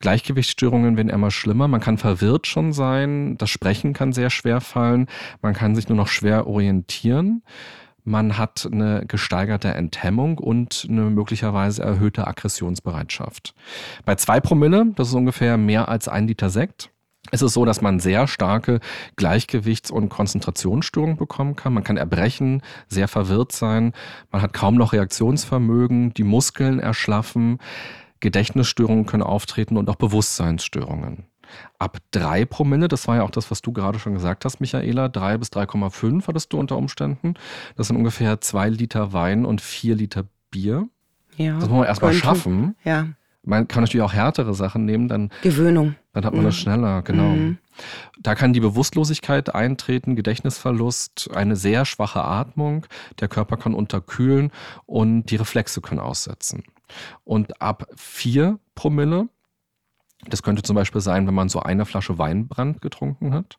[0.00, 1.68] Gleichgewichtsstörungen werden immer schlimmer.
[1.68, 3.38] Man kann verwirrt schon sein.
[3.38, 5.06] Das Sprechen kann sehr schwer fallen.
[5.42, 7.42] Man kann sich nur noch schwer orientieren.
[8.02, 13.54] Man hat eine gesteigerte Enthemmung und eine möglicherweise erhöhte Aggressionsbereitschaft.
[14.04, 16.90] Bei zwei Promille, das ist ungefähr mehr als ein Liter Sekt,
[17.34, 18.78] es ist so, dass man sehr starke
[19.16, 21.74] Gleichgewichts- und Konzentrationsstörungen bekommen kann.
[21.74, 23.92] Man kann erbrechen, sehr verwirrt sein.
[24.30, 27.58] Man hat kaum noch Reaktionsvermögen, die Muskeln erschlaffen.
[28.20, 31.26] Gedächtnisstörungen können auftreten und auch Bewusstseinsstörungen.
[31.78, 35.08] Ab drei Promille, das war ja auch das, was du gerade schon gesagt hast, Michaela,
[35.08, 37.34] drei bis 3,5 hattest du unter Umständen.
[37.76, 40.88] Das sind ungefähr zwei Liter Wein und vier Liter Bier.
[41.36, 41.54] Ja.
[41.54, 42.76] Das muss man erstmal schaffen.
[42.84, 43.08] Ja.
[43.42, 45.30] Man kann natürlich auch härtere Sachen nehmen, dann.
[45.42, 45.96] Gewöhnung.
[46.14, 46.46] Dann hat man mhm.
[46.46, 47.30] das schneller, genau.
[47.30, 47.58] Mhm.
[48.20, 52.86] Da kann die Bewusstlosigkeit eintreten, Gedächtnisverlust, eine sehr schwache Atmung,
[53.20, 54.52] der Körper kann unterkühlen
[54.86, 56.62] und die Reflexe können aussetzen.
[57.24, 59.28] Und ab vier Promille,
[60.28, 63.58] das könnte zum Beispiel sein, wenn man so eine Flasche Weinbrand getrunken hat,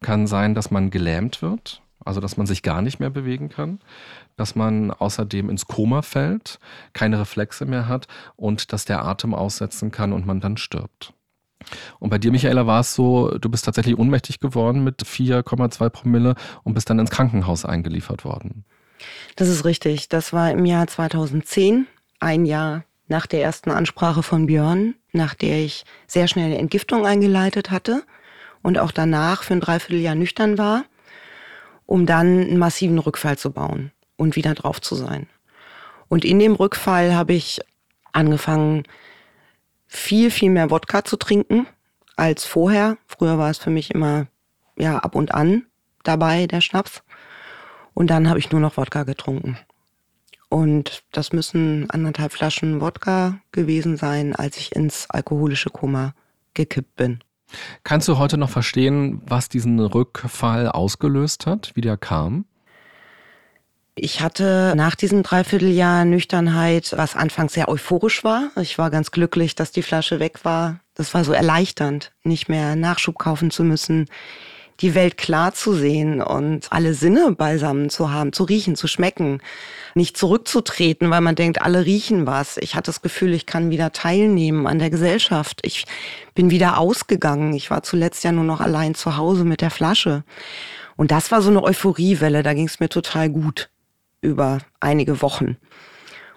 [0.00, 3.80] kann sein, dass man gelähmt wird, also dass man sich gar nicht mehr bewegen kann,
[4.36, 6.60] dass man außerdem ins Koma fällt,
[6.92, 8.06] keine Reflexe mehr hat
[8.36, 11.12] und dass der Atem aussetzen kann und man dann stirbt.
[11.98, 16.34] Und bei dir, Michaela, war es so, du bist tatsächlich ohnmächtig geworden mit 4,2 Promille
[16.64, 18.64] und bist dann ins Krankenhaus eingeliefert worden.
[19.36, 20.08] Das ist richtig.
[20.08, 21.86] Das war im Jahr 2010,
[22.20, 27.06] ein Jahr nach der ersten Ansprache von Björn, nach der ich sehr schnell eine Entgiftung
[27.06, 28.02] eingeleitet hatte
[28.62, 30.84] und auch danach für ein Dreivierteljahr nüchtern war,
[31.86, 35.26] um dann einen massiven Rückfall zu bauen und wieder drauf zu sein.
[36.08, 37.60] Und in dem Rückfall habe ich
[38.12, 38.84] angefangen,
[39.88, 41.66] viel, viel mehr Wodka zu trinken
[42.16, 42.98] als vorher.
[43.06, 44.26] Früher war es für mich immer
[44.76, 45.64] ja ab und an
[46.04, 47.02] dabei, der Schnaps.
[47.94, 49.58] Und dann habe ich nur noch Wodka getrunken.
[50.48, 56.14] Und das müssen anderthalb Flaschen Wodka gewesen sein, als ich ins alkoholische Koma
[56.54, 57.18] gekippt bin.
[57.82, 62.44] Kannst du heute noch verstehen, was diesen Rückfall ausgelöst hat, wie der kam?
[64.00, 68.50] Ich hatte nach diesem Dreivierteljahr Nüchternheit, was anfangs sehr euphorisch war.
[68.60, 70.78] Ich war ganz glücklich, dass die Flasche weg war.
[70.94, 74.06] Das war so erleichternd, nicht mehr Nachschub kaufen zu müssen,
[74.78, 79.40] die Welt klar zu sehen und alle Sinne beisammen zu haben, zu riechen, zu schmecken,
[79.94, 82.56] nicht zurückzutreten, weil man denkt, alle riechen was.
[82.58, 85.58] Ich hatte das Gefühl, ich kann wieder teilnehmen an der Gesellschaft.
[85.64, 85.86] Ich
[86.34, 87.52] bin wieder ausgegangen.
[87.52, 90.22] Ich war zuletzt ja nur noch allein zu Hause mit der Flasche.
[90.94, 93.70] Und das war so eine Euphoriewelle, da ging es mir total gut
[94.20, 95.56] über einige Wochen.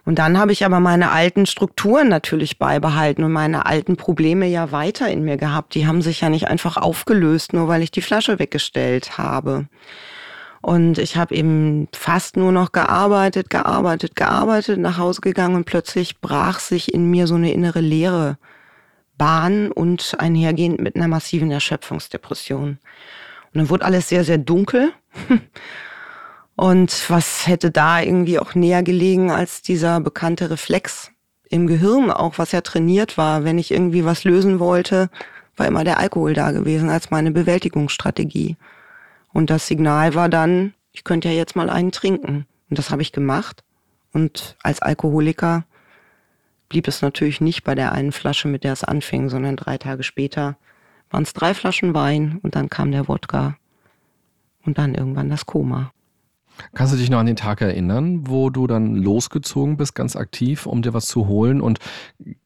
[0.04, 4.72] Und dann habe ich aber meine alten Strukturen natürlich beibehalten und meine alten Probleme ja
[4.72, 5.76] weiter in mir gehabt.
[5.76, 9.68] Die haben sich ja nicht einfach aufgelöst, nur weil ich die Flasche weggestellt habe.
[10.62, 16.20] Und ich habe eben fast nur noch gearbeitet, gearbeitet, gearbeitet, nach Hause gegangen und plötzlich
[16.20, 18.38] brach sich in mir so eine innere Leere
[19.18, 22.70] Bahn und einhergehend mit einer massiven Erschöpfungsdepression.
[22.70, 22.80] Und
[23.54, 24.94] dann wurde alles sehr, sehr dunkel.
[26.62, 31.12] Und was hätte da irgendwie auch näher gelegen als dieser bekannte Reflex
[31.50, 33.44] im Gehirn, auch was ja trainiert war.
[33.44, 35.10] Wenn ich irgendwie was lösen wollte,
[35.58, 38.58] war immer der Alkohol da gewesen als meine Bewältigungsstrategie.
[39.34, 42.46] Und das Signal war dann, ich könnte ja jetzt mal einen trinken.
[42.70, 43.64] Und das habe ich gemacht.
[44.14, 45.66] Und als Alkoholiker
[46.70, 50.04] blieb es natürlich nicht bei der einen Flasche, mit der es anfing, sondern drei Tage
[50.04, 50.58] später
[51.10, 53.58] waren es drei Flaschen Wein und dann kam der Wodka
[54.64, 55.92] und dann irgendwann das Koma.
[56.74, 60.66] Kannst du dich noch an den Tag erinnern, wo du dann losgezogen bist, ganz aktiv,
[60.66, 61.62] um dir was zu holen?
[61.62, 61.80] Und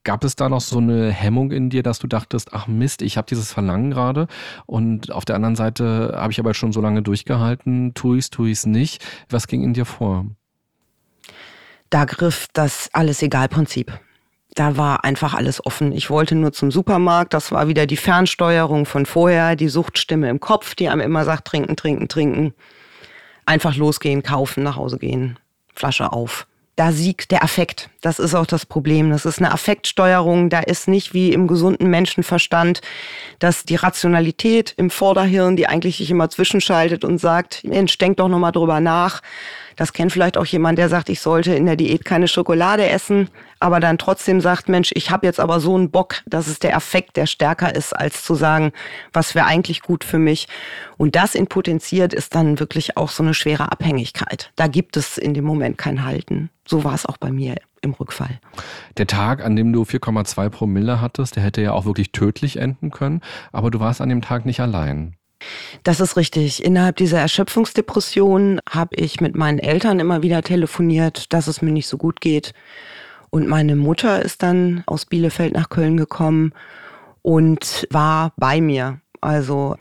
[0.03, 3.17] gab es da noch so eine Hemmung in dir, dass du dachtest, ach Mist, ich
[3.17, 4.27] habe dieses Verlangen gerade
[4.65, 8.29] und auf der anderen Seite habe ich aber schon so lange durchgehalten, tue ich es,
[8.29, 9.05] tue ich es nicht.
[9.29, 10.25] Was ging in dir vor?
[11.89, 13.99] Da griff das Alles-Egal-Prinzip.
[14.55, 15.91] Da war einfach alles offen.
[15.91, 17.33] Ich wollte nur zum Supermarkt.
[17.33, 21.45] Das war wieder die Fernsteuerung von vorher, die Suchtstimme im Kopf, die einem immer sagt,
[21.45, 22.53] trinken, trinken, trinken.
[23.45, 25.37] Einfach losgehen, kaufen, nach Hause gehen,
[25.73, 26.47] Flasche auf.
[26.75, 27.89] Da siegt der Affekt.
[28.01, 29.09] Das ist auch das Problem.
[29.09, 30.49] Das ist eine Affektsteuerung.
[30.49, 32.81] Da ist nicht wie im gesunden Menschenverstand,
[33.39, 38.27] dass die Rationalität im Vorderhirn, die eigentlich sich immer zwischenschaltet und sagt, Mensch, denk doch
[38.27, 39.21] nochmal drüber nach.
[39.75, 43.29] Das kennt vielleicht auch jemand, der sagt, ich sollte in der Diät keine Schokolade essen,
[43.59, 46.75] aber dann trotzdem sagt, Mensch, ich habe jetzt aber so einen Bock, dass es der
[46.75, 48.71] Affekt, der stärker ist, als zu sagen,
[49.13, 50.47] was wäre eigentlich gut für mich.
[50.97, 54.51] Und das in potenziert ist dann wirklich auch so eine schwere Abhängigkeit.
[54.55, 56.49] Da gibt es in dem Moment kein Halten.
[56.67, 58.39] So war es auch bei mir im Rückfall.
[58.97, 62.91] Der Tag, an dem du 4,2 Promille hattest, der hätte ja auch wirklich tödlich enden
[62.91, 65.15] können, aber du warst an dem Tag nicht allein.
[65.83, 66.63] Das ist richtig.
[66.63, 71.87] Innerhalb dieser Erschöpfungsdepression habe ich mit meinen Eltern immer wieder telefoniert, dass es mir nicht
[71.87, 72.53] so gut geht.
[73.29, 76.53] Und meine Mutter ist dann aus Bielefeld nach Köln gekommen
[77.21, 79.01] und war bei mir.
[79.19, 79.75] Also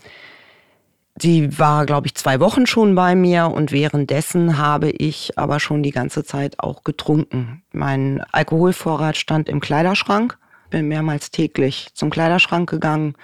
[1.17, 5.83] sie war, glaube ich, zwei Wochen schon bei mir und währenddessen habe ich aber schon
[5.83, 7.63] die ganze Zeit auch getrunken.
[7.73, 10.39] Mein Alkoholvorrat stand im Kleiderschrank,
[10.71, 13.15] bin mehrmals täglich zum Kleiderschrank gegangen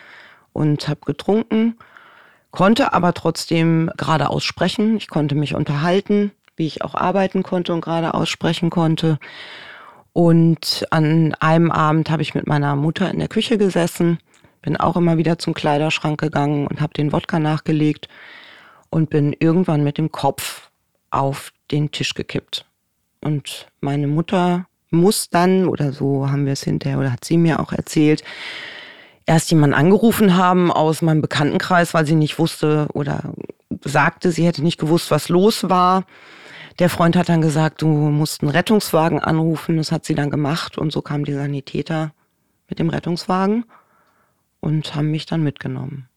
[0.52, 1.76] und habe getrunken
[2.50, 4.96] konnte aber trotzdem gerade aussprechen.
[4.96, 9.18] Ich konnte mich unterhalten, wie ich auch arbeiten konnte und gerade aussprechen konnte.
[10.12, 14.18] Und an einem Abend habe ich mit meiner Mutter in der Küche gesessen,
[14.62, 18.08] bin auch immer wieder zum Kleiderschrank gegangen und habe den Wodka nachgelegt
[18.90, 20.70] und bin irgendwann mit dem Kopf
[21.10, 22.66] auf den Tisch gekippt.
[23.22, 27.60] Und meine Mutter muss dann, oder so haben wir es hinterher, oder hat sie mir
[27.60, 28.24] auch erzählt,
[29.30, 33.32] erst jemanden angerufen haben aus meinem Bekanntenkreis, weil sie nicht wusste oder
[33.84, 36.04] sagte, sie hätte nicht gewusst, was los war.
[36.80, 39.76] Der Freund hat dann gesagt, du musst einen Rettungswagen anrufen.
[39.76, 42.12] Das hat sie dann gemacht und so kamen die Sanitäter
[42.68, 43.66] mit dem Rettungswagen
[44.58, 46.08] und haben mich dann mitgenommen.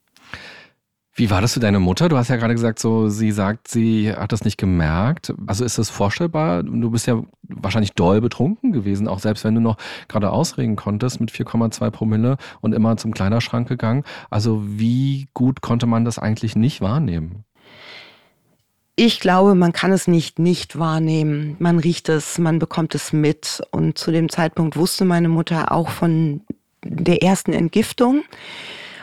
[1.16, 2.08] Wie war das für deine Mutter?
[2.08, 5.32] Du hast ja gerade gesagt, so sie sagt, sie hat das nicht gemerkt.
[5.46, 6.64] Also ist das vorstellbar?
[6.64, 9.76] Du bist ja wahrscheinlich doll betrunken gewesen, auch selbst wenn du noch
[10.08, 14.02] gerade ausregen konntest mit 4,2 Promille und immer zum Kleiderschrank gegangen.
[14.28, 17.44] Also wie gut konnte man das eigentlich nicht wahrnehmen?
[18.96, 21.54] Ich glaube, man kann es nicht nicht wahrnehmen.
[21.60, 23.62] Man riecht es, man bekommt es mit.
[23.70, 26.40] Und zu dem Zeitpunkt wusste meine Mutter auch von
[26.84, 28.24] der ersten Entgiftung.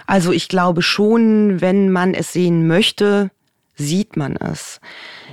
[0.08, 3.32] Also ich glaube schon, wenn man es sehen möchte,
[3.76, 4.80] sieht man es.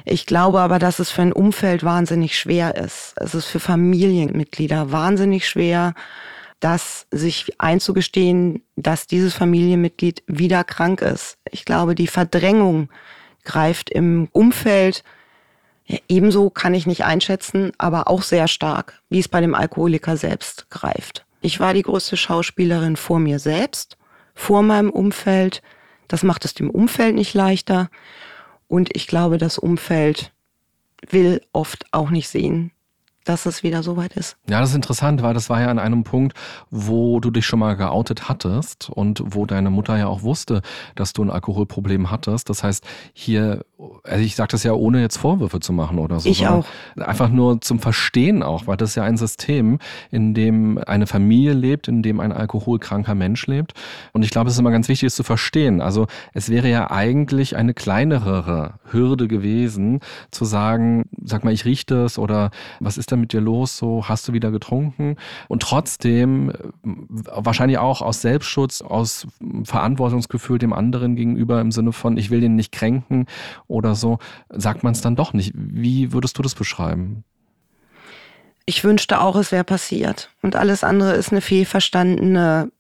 [0.05, 3.15] Ich glaube aber, dass es für ein Umfeld wahnsinnig schwer ist.
[3.17, 5.95] Es ist für Familienmitglieder wahnsinnig schwer,
[6.61, 11.39] das sich einzugestehen, dass dieses Familienmitglied wieder krank ist.
[11.51, 12.89] Ich glaube, die Verdrängung
[13.45, 15.05] greift im Umfeld
[15.89, 20.19] ja, ebenso kann ich nicht einschätzen, aber auch sehr stark, wie es bei dem Alkoholiker
[20.19, 21.25] selbst greift.
[21.41, 23.97] Ich war die größte Schauspielerin vor mir selbst
[24.39, 25.63] vor meinem Umfeld.
[26.07, 27.91] Das macht es dem Umfeld nicht leichter.
[28.69, 30.33] Und ich glaube, das Umfeld
[31.11, 32.71] will oft auch nicht sehen,
[33.25, 34.37] dass es wieder soweit ist.
[34.49, 36.37] Ja, das ist interessant, weil das war ja an einem Punkt,
[36.71, 40.63] wo du dich schon mal geoutet hattest und wo deine Mutter ja auch wusste,
[40.95, 42.49] dass du ein Alkoholproblem hattest.
[42.49, 43.65] Das heißt, hier,
[44.03, 46.29] also ich sage das ja ohne jetzt Vorwürfe zu machen oder so.
[46.29, 46.65] Ich auch.
[46.97, 49.79] Einfach nur zum Verstehen auch, weil das ist ja ein System,
[50.11, 53.75] in dem eine Familie lebt, in dem ein alkoholkranker Mensch lebt.
[54.13, 55.81] Und ich glaube, es ist immer ganz wichtig, es zu verstehen.
[55.81, 60.01] Also es wäre ja eigentlich eine kleinere Hürde gewesen,
[60.33, 63.77] zu sagen, sag mal, ich rieche das oder was ist denn mit dir los?
[63.77, 65.17] So, hast du wieder getrunken?
[65.47, 69.29] Und trotzdem, wahrscheinlich auch aus Selbstschutz, aus
[69.63, 73.27] Verantwortungsgefühl dem anderen gegenüber im Sinne von, ich will den nicht kränken
[73.69, 74.19] oder so,
[74.51, 75.53] sagt man es dann doch nicht.
[75.55, 77.25] Wie würdest du das beschreiben?
[78.67, 80.31] Ich wünschte auch, es wäre passiert.
[80.43, 82.71] Und alles andere ist eine fehlverstandene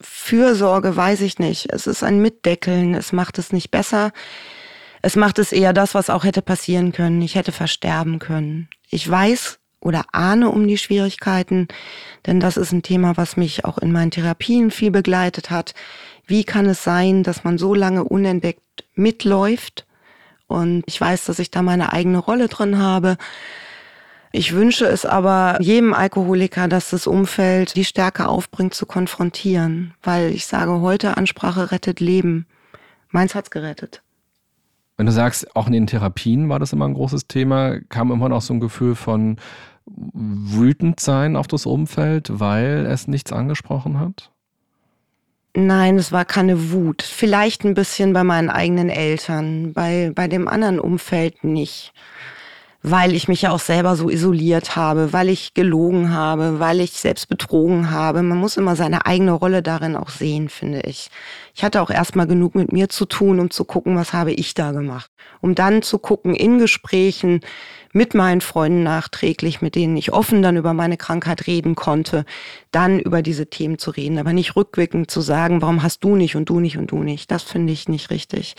[0.00, 1.72] Fürsorge, weiß ich nicht.
[1.72, 4.12] Es ist ein Mitdeckeln, es macht es nicht besser.
[5.02, 7.20] Es macht es eher das, was auch hätte passieren können.
[7.22, 8.68] Ich hätte versterben können.
[8.90, 11.68] Ich weiß, oder ahne um die Schwierigkeiten,
[12.26, 15.74] denn das ist ein Thema, was mich auch in meinen Therapien viel begleitet hat.
[16.26, 19.86] Wie kann es sein, dass man so lange unentdeckt mitläuft?
[20.48, 23.16] Und ich weiß, dass ich da meine eigene Rolle drin habe.
[24.32, 30.30] Ich wünsche es aber jedem Alkoholiker, dass das Umfeld die Stärke aufbringt, zu konfrontieren, weil
[30.32, 32.46] ich sage heute, Ansprache rettet Leben.
[33.10, 34.02] Meins hat's gerettet.
[34.96, 38.28] Wenn du sagst, auch in den Therapien war das immer ein großes Thema, kam immer
[38.28, 39.36] noch so ein Gefühl von
[39.86, 44.32] wütend sein auf das Umfeld, weil es nichts angesprochen hat?
[45.60, 47.02] Nein, es war keine Wut.
[47.02, 51.92] Vielleicht ein bisschen bei meinen eigenen Eltern, bei, bei dem anderen Umfeld nicht
[52.82, 56.92] weil ich mich ja auch selber so isoliert habe, weil ich gelogen habe, weil ich
[56.92, 58.22] selbst betrogen habe.
[58.22, 61.10] Man muss immer seine eigene Rolle darin auch sehen, finde ich.
[61.58, 64.54] Ich hatte auch erstmal genug mit mir zu tun, um zu gucken, was habe ich
[64.54, 65.10] da gemacht.
[65.40, 67.40] Um dann zu gucken in Gesprächen,
[67.92, 72.24] mit meinen Freunden nachträglich, mit denen ich offen dann über meine Krankheit reden konnte,
[72.70, 76.36] dann über diese Themen zu reden, aber nicht rückwirkend zu sagen, warum hast du nicht
[76.36, 77.28] und du nicht und du nicht.
[77.32, 78.54] Das finde ich nicht richtig.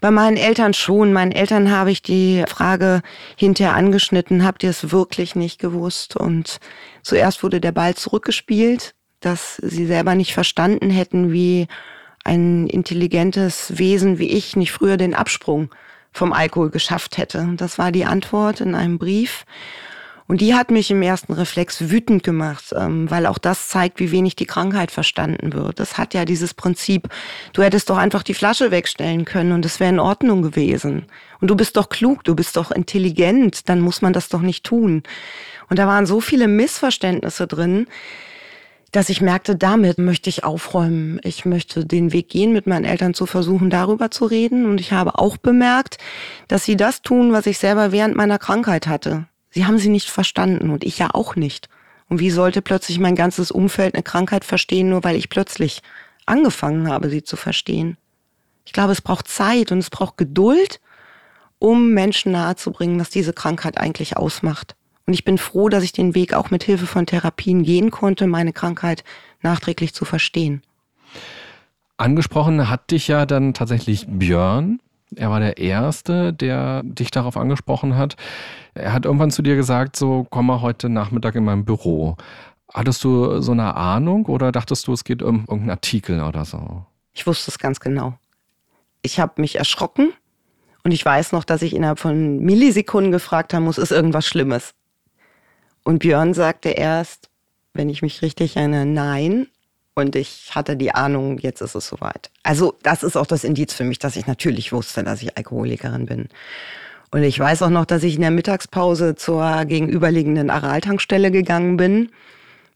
[0.00, 1.12] Bei meinen Eltern schon.
[1.12, 3.02] Meinen Eltern habe ich die Frage
[3.36, 6.16] hinterher angeschnitten, habt ihr es wirklich nicht gewusst?
[6.16, 6.60] Und
[7.02, 11.68] zuerst wurde der Ball zurückgespielt, dass sie selber nicht verstanden hätten, wie
[12.24, 15.70] ein intelligentes Wesen wie ich nicht früher den Absprung
[16.12, 17.54] vom Alkohol geschafft hätte.
[17.56, 19.44] Das war die Antwort in einem Brief.
[20.28, 24.12] Und die hat mich im ersten Reflex wütend gemacht, ähm, weil auch das zeigt, wie
[24.12, 25.80] wenig die Krankheit verstanden wird.
[25.80, 27.08] Das hat ja dieses Prinzip,
[27.52, 31.06] du hättest doch einfach die Flasche wegstellen können und es wäre in Ordnung gewesen.
[31.40, 34.64] Und du bist doch klug, du bist doch intelligent, dann muss man das doch nicht
[34.64, 35.02] tun.
[35.68, 37.86] Und da waren so viele Missverständnisse drin,
[38.92, 41.18] dass ich merkte, damit möchte ich aufräumen.
[41.24, 44.66] Ich möchte den Weg gehen, mit meinen Eltern zu versuchen, darüber zu reden.
[44.66, 45.96] Und ich habe auch bemerkt,
[46.46, 49.26] dass sie das tun, was ich selber während meiner Krankheit hatte.
[49.50, 51.70] Sie haben sie nicht verstanden und ich ja auch nicht.
[52.08, 55.82] Und wie sollte plötzlich mein ganzes Umfeld eine Krankheit verstehen, nur weil ich plötzlich
[56.26, 57.96] angefangen habe, sie zu verstehen?
[58.66, 60.80] Ich glaube, es braucht Zeit und es braucht Geduld,
[61.58, 64.76] um Menschen nahezubringen, was diese Krankheit eigentlich ausmacht.
[65.06, 68.26] Und ich bin froh, dass ich den Weg auch mit Hilfe von Therapien gehen konnte,
[68.26, 69.04] meine Krankheit
[69.40, 70.62] nachträglich zu verstehen.
[71.96, 74.80] Angesprochen hat dich ja dann tatsächlich Björn.
[75.14, 78.16] Er war der Erste, der dich darauf angesprochen hat.
[78.74, 82.16] Er hat irgendwann zu dir gesagt, so komm mal heute Nachmittag in meinem Büro.
[82.72, 86.86] Hattest du so eine Ahnung oder dachtest du, es geht um irgendeinen Artikel oder so?
[87.12, 88.14] Ich wusste es ganz genau.
[89.02, 90.12] Ich habe mich erschrocken
[90.82, 94.74] und ich weiß noch, dass ich innerhalb von Millisekunden gefragt haben muss, ist irgendwas Schlimmes?
[95.84, 97.28] Und Björn sagte erst,
[97.74, 99.48] wenn ich mich richtig erinnere, nein.
[99.94, 102.30] Und ich hatte die Ahnung, jetzt ist es soweit.
[102.42, 106.06] Also das ist auch das Indiz für mich, dass ich natürlich wusste, dass ich Alkoholikerin
[106.06, 106.28] bin.
[107.10, 112.10] Und ich weiß auch noch, dass ich in der Mittagspause zur gegenüberliegenden Araltankstelle gegangen bin,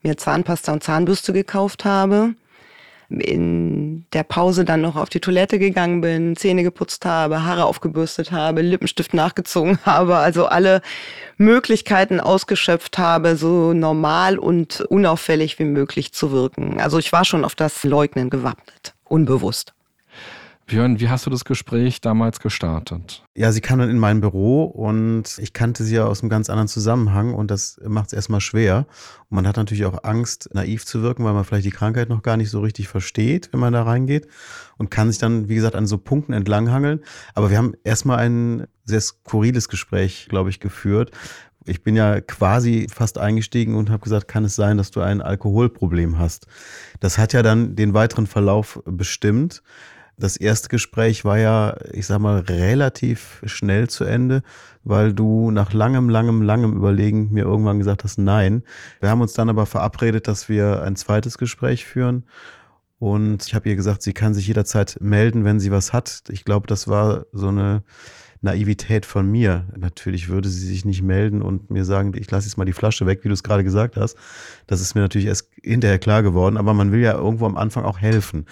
[0.02, 2.34] mir Zahnpasta und Zahnbürste gekauft habe
[3.08, 8.32] in der Pause dann noch auf die Toilette gegangen bin, Zähne geputzt habe, Haare aufgebürstet
[8.32, 10.82] habe, Lippenstift nachgezogen habe, also alle
[11.36, 16.80] Möglichkeiten ausgeschöpft habe, so normal und unauffällig wie möglich zu wirken.
[16.80, 19.75] Also ich war schon auf das Leugnen gewappnet, unbewusst.
[20.68, 23.22] Björn, wie hast du das Gespräch damals gestartet?
[23.36, 26.50] Ja, sie kam dann in mein Büro und ich kannte sie ja aus einem ganz
[26.50, 28.86] anderen Zusammenhang und das macht es erstmal schwer.
[29.30, 32.22] Und man hat natürlich auch Angst, naiv zu wirken, weil man vielleicht die Krankheit noch
[32.22, 34.26] gar nicht so richtig versteht, wenn man da reingeht
[34.76, 37.04] und kann sich dann, wie gesagt, an so Punkten entlanghangeln.
[37.34, 41.12] Aber wir haben erstmal ein sehr skurriles Gespräch, glaube ich, geführt.
[41.64, 45.22] Ich bin ja quasi fast eingestiegen und habe gesagt, kann es sein, dass du ein
[45.22, 46.48] Alkoholproblem hast?
[46.98, 49.62] Das hat ja dann den weiteren Verlauf bestimmt.
[50.18, 54.42] Das erste Gespräch war ja, ich sag mal, relativ schnell zu Ende,
[54.82, 58.62] weil du nach langem, langem, langem Überlegen mir irgendwann gesagt hast, nein.
[59.00, 62.24] Wir haben uns dann aber verabredet, dass wir ein zweites Gespräch führen.
[62.98, 66.22] Und ich habe ihr gesagt, sie kann sich jederzeit melden, wenn sie was hat.
[66.30, 67.82] Ich glaube, das war so eine
[68.40, 69.66] Naivität von mir.
[69.76, 73.04] Natürlich würde sie sich nicht melden und mir sagen, ich lasse jetzt mal die Flasche
[73.04, 74.16] weg, wie du es gerade gesagt hast.
[74.66, 77.84] Das ist mir natürlich erst hinterher klar geworden, aber man will ja irgendwo am Anfang
[77.84, 78.46] auch helfen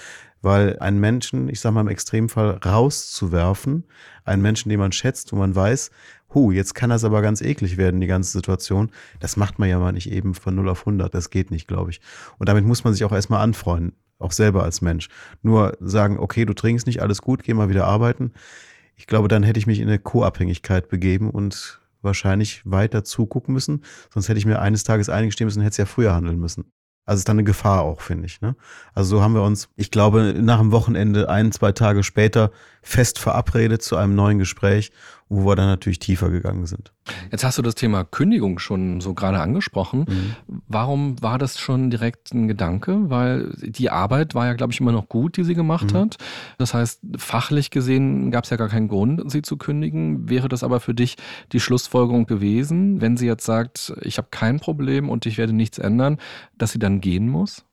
[0.45, 3.85] weil einen Menschen, ich sage mal im Extremfall, rauszuwerfen,
[4.25, 5.91] einen Menschen, den man schätzt, wo man weiß,
[6.35, 9.79] hu, jetzt kann das aber ganz eklig werden, die ganze Situation, das macht man ja
[9.79, 12.01] mal nicht eben von 0 auf 100, das geht nicht, glaube ich.
[12.39, 15.09] Und damit muss man sich auch erstmal anfreunden, auch selber als Mensch.
[15.43, 18.33] Nur sagen, okay, du trinkst nicht, alles gut, geh mal wieder arbeiten.
[18.97, 23.83] Ich glaube, dann hätte ich mich in eine Co-Abhängigkeit begeben und wahrscheinlich weiter zugucken müssen.
[24.13, 26.71] Sonst hätte ich mir eines Tages eingestehen müssen, hätte es ja früher handeln müssen.
[27.07, 28.41] Also ist dann eine Gefahr auch, finde ich.
[28.41, 28.57] Ne?
[28.95, 32.51] Also so haben wir uns, ich glaube, nach dem Wochenende ein, zwei Tage später
[32.83, 34.91] fest verabredet zu einem neuen Gespräch,
[35.29, 36.93] wo wir dann natürlich tiefer gegangen sind.
[37.31, 40.07] Jetzt hast du das Thema Kündigung schon so gerade angesprochen.
[40.09, 40.35] Mhm.
[40.69, 43.11] Warum war das schon direkt ein Gedanke?
[43.11, 45.99] Weil die Arbeit war ja, glaube ich, immer noch gut, die sie gemacht mhm.
[45.99, 46.17] hat.
[46.59, 50.29] Das heißt, fachlich gesehen gab es ja gar keinen Grund, sie zu kündigen.
[50.29, 51.17] Wäre das aber für dich
[51.53, 55.79] die Schlussfolgerung gewesen, wenn sie jetzt sagt, ich habe kein Problem und ich werde nichts
[55.79, 56.19] ändern,
[56.57, 57.65] dass sie dann gehen muss?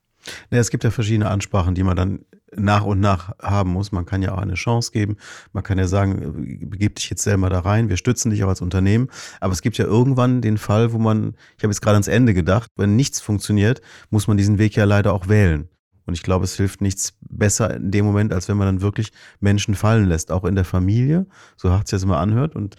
[0.51, 3.91] Ja, es gibt ja verschiedene Ansprachen, die man dann nach und nach haben muss.
[3.91, 5.17] Man kann ja auch eine Chance geben.
[5.53, 7.89] Man kann ja sagen, begib dich jetzt selber da rein.
[7.89, 9.09] Wir stützen dich auch als Unternehmen.
[9.39, 12.33] Aber es gibt ja irgendwann den Fall, wo man, ich habe jetzt gerade ans Ende
[12.33, 15.69] gedacht, wenn nichts funktioniert, muss man diesen Weg ja leider auch wählen.
[16.05, 19.11] Und ich glaube, es hilft nichts besser in dem Moment, als wenn man dann wirklich
[19.39, 21.27] Menschen fallen lässt, auch in der Familie.
[21.55, 22.55] So hart es jetzt immer anhört.
[22.55, 22.75] Und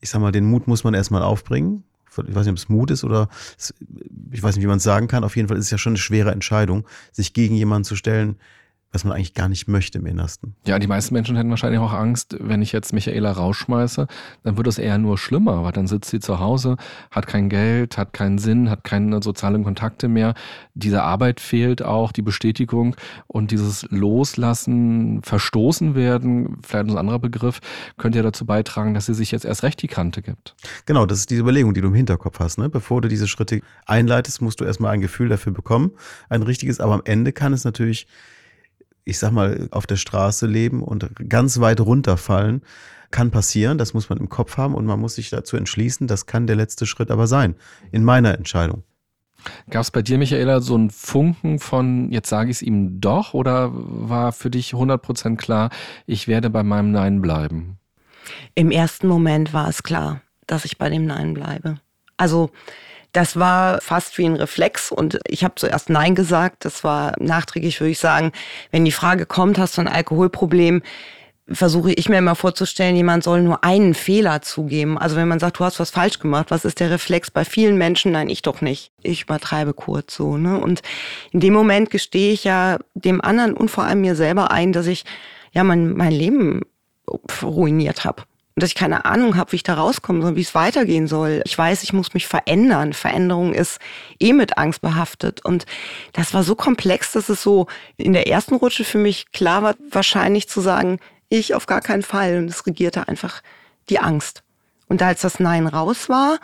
[0.00, 1.84] ich sag mal, den Mut muss man erstmal aufbringen.
[2.10, 3.28] Ich weiß nicht, ob es Mut ist oder
[4.32, 5.24] ich weiß nicht, wie man es sagen kann.
[5.24, 8.36] Auf jeden Fall ist es ja schon eine schwere Entscheidung, sich gegen jemanden zu stellen,
[8.92, 10.56] was man eigentlich gar nicht möchte im Innersten.
[10.66, 14.08] Ja, die meisten Menschen hätten wahrscheinlich auch Angst, wenn ich jetzt Michaela rausschmeiße,
[14.42, 16.76] dann wird es eher nur schlimmer, weil dann sitzt sie zu Hause,
[17.10, 20.34] hat kein Geld, hat keinen Sinn, hat keine sozialen Kontakte mehr.
[20.74, 22.96] Diese Arbeit fehlt auch, die Bestätigung
[23.28, 27.60] und dieses Loslassen, Verstoßen werden, vielleicht ein anderer Begriff,
[27.96, 30.56] könnte ja dazu beitragen, dass sie sich jetzt erst recht die Kante gibt.
[30.86, 32.58] Genau, das ist diese Überlegung, die du im Hinterkopf hast.
[32.58, 32.68] Ne?
[32.68, 35.92] Bevor du diese Schritte einleitest, musst du erstmal ein Gefühl dafür bekommen,
[36.28, 38.08] ein richtiges, aber am Ende kann es natürlich
[39.04, 42.62] ich sag mal, auf der Straße leben und ganz weit runterfallen,
[43.10, 43.78] kann passieren.
[43.78, 46.56] Das muss man im Kopf haben und man muss sich dazu entschließen, das kann der
[46.56, 47.56] letzte Schritt aber sein,
[47.90, 48.84] in meiner Entscheidung.
[49.70, 53.32] Gab es bei dir, Michaela, so einen Funken von, jetzt sage ich es ihm doch,
[53.32, 55.70] oder war für dich 100% klar,
[56.06, 57.78] ich werde bei meinem Nein bleiben?
[58.54, 61.80] Im ersten Moment war es klar, dass ich bei dem Nein bleibe.
[62.16, 62.50] Also
[63.12, 66.64] das war fast wie ein Reflex und ich habe zuerst Nein gesagt.
[66.64, 68.32] Das war nachträglich, würde ich sagen,
[68.70, 70.82] wenn die Frage kommt, hast du ein Alkoholproblem,
[71.52, 74.96] versuche ich mir immer vorzustellen, jemand soll nur einen Fehler zugeben.
[74.98, 77.76] Also wenn man sagt, du hast was falsch gemacht, was ist der Reflex bei vielen
[77.76, 78.12] Menschen?
[78.12, 78.92] Nein, ich doch nicht.
[79.02, 80.36] Ich übertreibe kurz so.
[80.36, 80.58] Ne?
[80.58, 80.82] Und
[81.32, 84.86] in dem Moment gestehe ich ja dem anderen und vor allem mir selber ein, dass
[84.86, 85.04] ich
[85.52, 86.62] ja mein, mein Leben
[87.42, 88.22] ruiniert habe
[88.56, 91.42] dass ich keine Ahnung habe, wie ich da rauskomme, sondern wie es weitergehen soll.
[91.44, 92.92] Ich weiß, ich muss mich verändern.
[92.92, 93.78] Veränderung ist
[94.18, 95.44] eh mit Angst behaftet.
[95.44, 95.66] Und
[96.12, 99.74] das war so komplex, dass es so in der ersten Rutsche für mich klar war,
[99.90, 102.38] wahrscheinlich zu sagen, ich auf gar keinen Fall.
[102.38, 103.42] Und es regierte einfach
[103.88, 104.42] die Angst.
[104.88, 106.38] Und als das Nein raus war,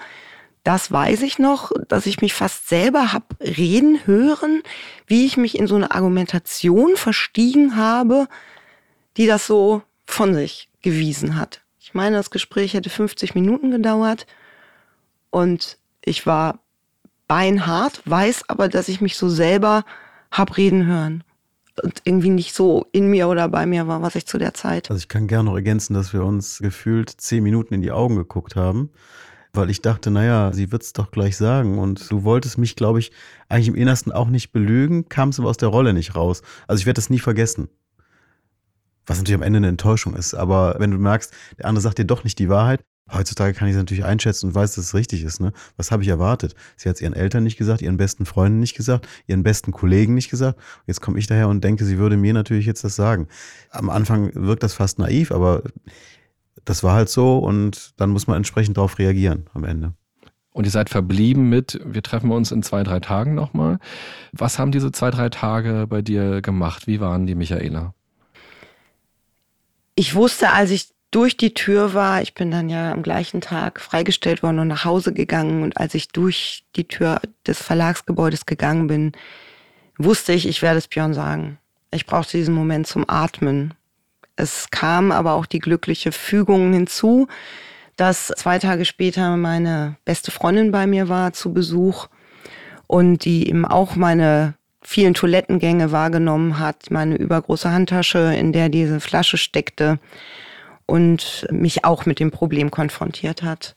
[0.63, 4.63] das weiß ich noch, dass ich mich fast selber hab reden hören,
[5.07, 8.27] wie ich mich in so eine Argumentation verstiegen habe,
[9.17, 11.66] die das so von sich gewiesen hat.
[11.87, 14.27] Ich meine, das Gespräch hätte 50 Minuten gedauert
[15.31, 16.59] und ich war
[17.29, 19.85] beinhart, weiß aber, dass ich mich so selber
[20.33, 21.23] hab reden hören.
[21.81, 24.91] Und irgendwie nicht so in mir oder bei mir war, was ich zu der Zeit.
[24.91, 28.17] Also ich kann gerne noch ergänzen, dass wir uns gefühlt zehn Minuten in die Augen
[28.17, 28.91] geguckt haben,
[29.53, 31.79] weil ich dachte, naja, sie wird es doch gleich sagen.
[31.79, 33.13] Und du wolltest mich, glaube ich,
[33.49, 36.43] eigentlich im Innersten auch nicht belügen, kam es aber aus der Rolle nicht raus.
[36.67, 37.69] Also ich werde das nie vergessen.
[39.07, 40.35] Was natürlich am Ende eine Enttäuschung ist.
[40.35, 43.75] Aber wenn du merkst, der andere sagt dir doch nicht die Wahrheit, Heutzutage kann ich
[43.75, 45.41] es natürlich einschätzen und weiß, dass es richtig ist.
[45.41, 45.53] Ne?
[45.77, 46.57] Was habe ich erwartet?
[46.77, 50.15] Sie hat es ihren Eltern nicht gesagt, ihren besten Freunden nicht gesagt, ihren besten Kollegen
[50.15, 50.59] nicht gesagt.
[50.87, 53.29] Jetzt komme ich daher und denke, sie würde mir natürlich jetzt das sagen.
[53.71, 55.63] Am Anfang wirkt das fast naiv, aber
[56.65, 59.95] das war halt so und dann muss man entsprechend darauf reagieren am Ende.
[60.51, 63.79] Und ihr seid verblieben mit, wir treffen uns in zwei, drei Tagen nochmal.
[64.33, 66.89] Was haben diese zwei, drei Tage bei dir gemacht?
[66.89, 67.95] Wie waren die, Michaela?
[69.97, 73.81] Ich wusste, als ich durch die Tür war, ich bin dann ja am gleichen Tag
[73.81, 75.63] freigestellt worden und nach Hause gegangen.
[75.63, 79.13] Und als ich durch die Tür des Verlagsgebäudes gegangen bin,
[79.97, 81.59] wusste ich, ich werde es Björn sagen.
[81.91, 83.73] Ich brauchte diesen Moment zum Atmen.
[84.37, 87.27] Es kam aber auch die glückliche Fügung hinzu,
[87.97, 92.09] dass zwei Tage später meine beste Freundin bei mir war zu Besuch
[92.87, 94.55] und die eben auch meine
[94.89, 99.99] vielen Toilettengänge wahrgenommen hat, meine übergroße Handtasche, in der diese Flasche steckte
[100.87, 103.75] und mich auch mit dem Problem konfrontiert hat.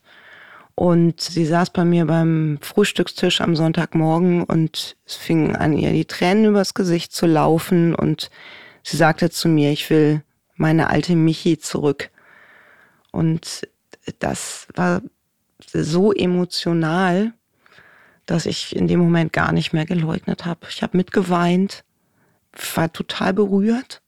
[0.76, 6.06] Und sie saß bei mir beim Frühstückstisch am Sonntagmorgen und es fing an ihr die
[6.06, 8.30] Tränen übers Gesicht zu laufen und
[8.84, 10.22] sie sagte zu mir, ich will
[10.58, 12.12] meine alte Michi zurück.
[13.12, 13.68] Und
[14.20, 15.02] das war
[15.74, 17.34] so emotional,
[18.30, 20.68] dass ich in dem Moment gar nicht mehr geleugnet habe.
[20.70, 21.84] Ich habe mitgeweint,
[22.76, 24.04] war total berührt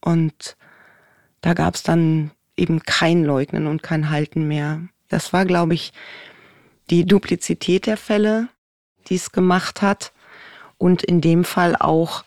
[0.00, 0.56] und
[1.42, 4.80] da gab es dann eben kein Leugnen und kein Halten mehr.
[5.08, 5.92] Das war, glaube ich,
[6.90, 8.48] die Duplizität der Fälle,
[9.06, 10.12] die es gemacht hat.
[10.76, 12.24] Und in dem Fall auch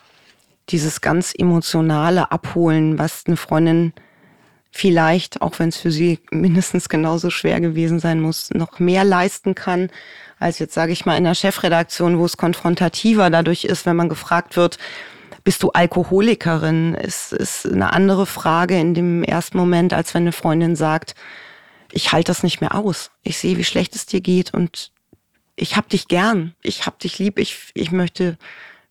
[0.70, 3.94] dieses ganz emotionale Abholen, was eine Freundin
[4.72, 9.56] vielleicht, auch wenn es für sie mindestens genauso schwer gewesen sein muss, noch mehr leisten
[9.56, 9.90] kann,
[10.40, 14.10] als jetzt sage ich mal in der Chefredaktion, wo es konfrontativer dadurch ist, wenn man
[14.10, 14.78] gefragt wird,
[15.44, 16.96] bist du Alkoholikerin?
[16.96, 21.16] Ist, ist eine andere Frage in dem ersten Moment, als wenn eine Freundin sagt,
[21.92, 23.12] ich halte das nicht mehr aus.
[23.24, 24.92] Ich sehe, wie schlecht es dir geht und
[25.56, 26.56] ich hab dich gern.
[26.62, 27.40] Ich hab dich lieb.
[27.40, 28.38] Ich, ich möchte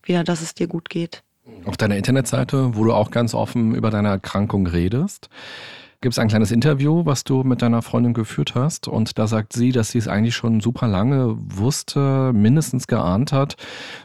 [0.03, 1.23] wieder, dass es dir gut geht.
[1.65, 5.29] Auf deiner Internetseite, wo du auch ganz offen über deine Erkrankung redest,
[6.01, 8.87] gibt es ein kleines Interview, was du mit deiner Freundin geführt hast.
[8.87, 13.57] Und da sagt sie, dass sie es eigentlich schon super lange wusste, mindestens geahnt hat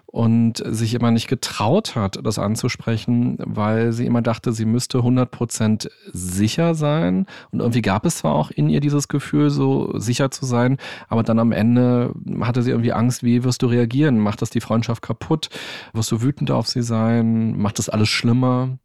[0.06, 5.88] und sich immer nicht getraut hat, das anzusprechen, weil sie immer dachte, sie müsste 100%
[6.12, 7.26] sicher sein.
[7.52, 10.78] Und irgendwie gab es zwar auch in ihr dieses Gefühl, so sicher zu sein,
[11.08, 14.18] aber dann am Ende hatte sie irgendwie Angst, wie wirst du reagieren?
[14.18, 15.48] Macht das die Freundschaft kaputt?
[15.92, 17.56] Wirst du wütend auf sie sein?
[17.56, 18.78] Macht das alles schlimmer?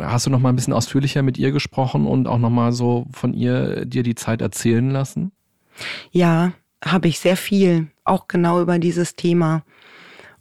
[0.00, 3.06] Hast du noch mal ein bisschen ausführlicher mit ihr gesprochen und auch noch mal so
[3.12, 5.32] von ihr dir die Zeit erzählen lassen?
[6.10, 6.52] Ja,
[6.84, 9.62] habe ich sehr viel, auch genau über dieses Thema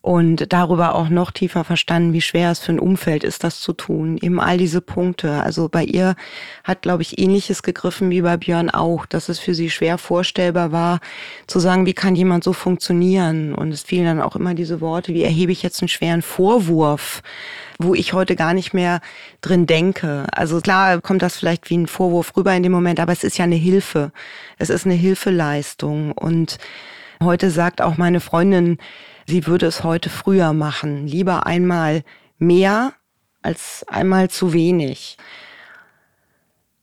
[0.08, 3.74] und darüber auch noch tiefer verstanden, wie schwer es für ein Umfeld ist, das zu
[3.74, 4.18] tun.
[4.22, 5.43] Eben all diese Punkte.
[5.43, 6.16] Also bei ihr
[6.64, 10.72] hat, glaube ich, ähnliches gegriffen wie bei Björn auch, dass es für sie schwer vorstellbar
[10.72, 11.01] war,
[11.45, 13.53] zu sagen, wie kann jemand so funktionieren?
[13.53, 17.22] Und es fielen dann auch immer diese Worte, wie erhebe ich jetzt einen schweren Vorwurf?
[17.80, 19.01] wo ich heute gar nicht mehr
[19.41, 20.26] drin denke.
[20.32, 23.38] Also klar kommt das vielleicht wie ein Vorwurf rüber in dem Moment, aber es ist
[23.38, 24.12] ja eine Hilfe.
[24.58, 26.12] Es ist eine Hilfeleistung.
[26.14, 26.58] Und
[27.22, 28.80] heute sagt auch meine Freundin,
[29.28, 31.06] sie würde es heute früher machen.
[31.08, 32.04] Lieber einmal
[32.40, 32.94] mehr
[33.42, 35.18] als einmal zu wenig.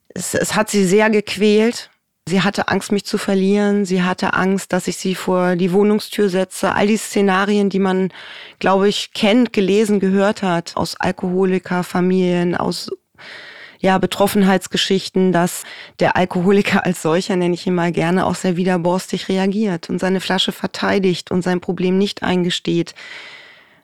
[0.09, 1.91] Es, es hat sie sehr gequält.
[2.27, 3.85] Sie hatte Angst, mich zu verlieren.
[3.85, 6.75] Sie hatte Angst, dass ich sie vor die Wohnungstür setze.
[6.75, 8.13] All die Szenarien, die man,
[8.61, 12.91] glaube ich, kennt, gelesen, gehört hat aus Alkoholikerfamilien, aus
[13.81, 15.65] ja, Betroffenheitsgeschichten, dass
[16.01, 20.21] der Alkoholiker als solcher, nenne ich ihn mal gerne, auch sehr widerborstig reagiert und seine
[20.21, 22.95] Flasche verteidigt und sein Problem nicht eingesteht.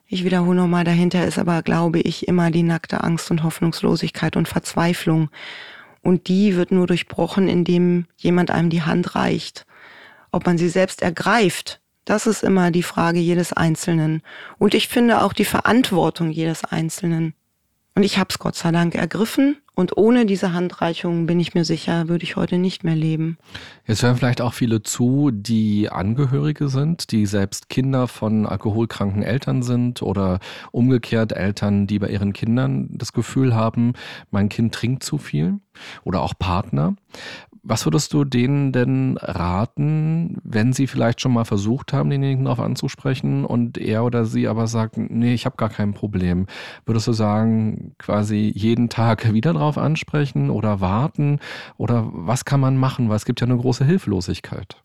[0.07, 4.47] Ich wiederhole nochmal, dahinter ist aber, glaube ich, immer die nackte Angst und Hoffnungslosigkeit und
[4.47, 5.29] Verzweiflung.
[6.01, 9.65] Und die wird nur durchbrochen, indem jemand einem die Hand reicht.
[10.31, 14.21] Ob man sie selbst ergreift, das ist immer die Frage jedes Einzelnen.
[14.57, 17.33] Und ich finde auch die Verantwortung jedes Einzelnen.
[17.93, 21.65] Und ich habe es Gott sei Dank ergriffen und ohne diese Handreichung bin ich mir
[21.65, 23.37] sicher, würde ich heute nicht mehr leben.
[23.85, 29.63] Jetzt hören vielleicht auch viele zu, die Angehörige sind, die selbst Kinder von alkoholkranken Eltern
[29.63, 30.39] sind oder
[30.71, 33.93] umgekehrt Eltern, die bei ihren Kindern das Gefühl haben,
[34.29, 35.59] mein Kind trinkt zu viel
[36.03, 36.95] oder auch Partner.
[37.63, 42.59] Was würdest du denen denn raten, wenn sie vielleicht schon mal versucht haben, denjenigen darauf
[42.59, 46.47] anzusprechen und er oder sie aber sagt, nee, ich habe gar kein Problem?
[46.85, 51.39] Würdest du sagen, quasi jeden Tag wieder drauf ansprechen oder warten?
[51.77, 53.09] Oder was kann man machen?
[53.09, 54.77] Weil es gibt ja eine große Hilflosigkeit.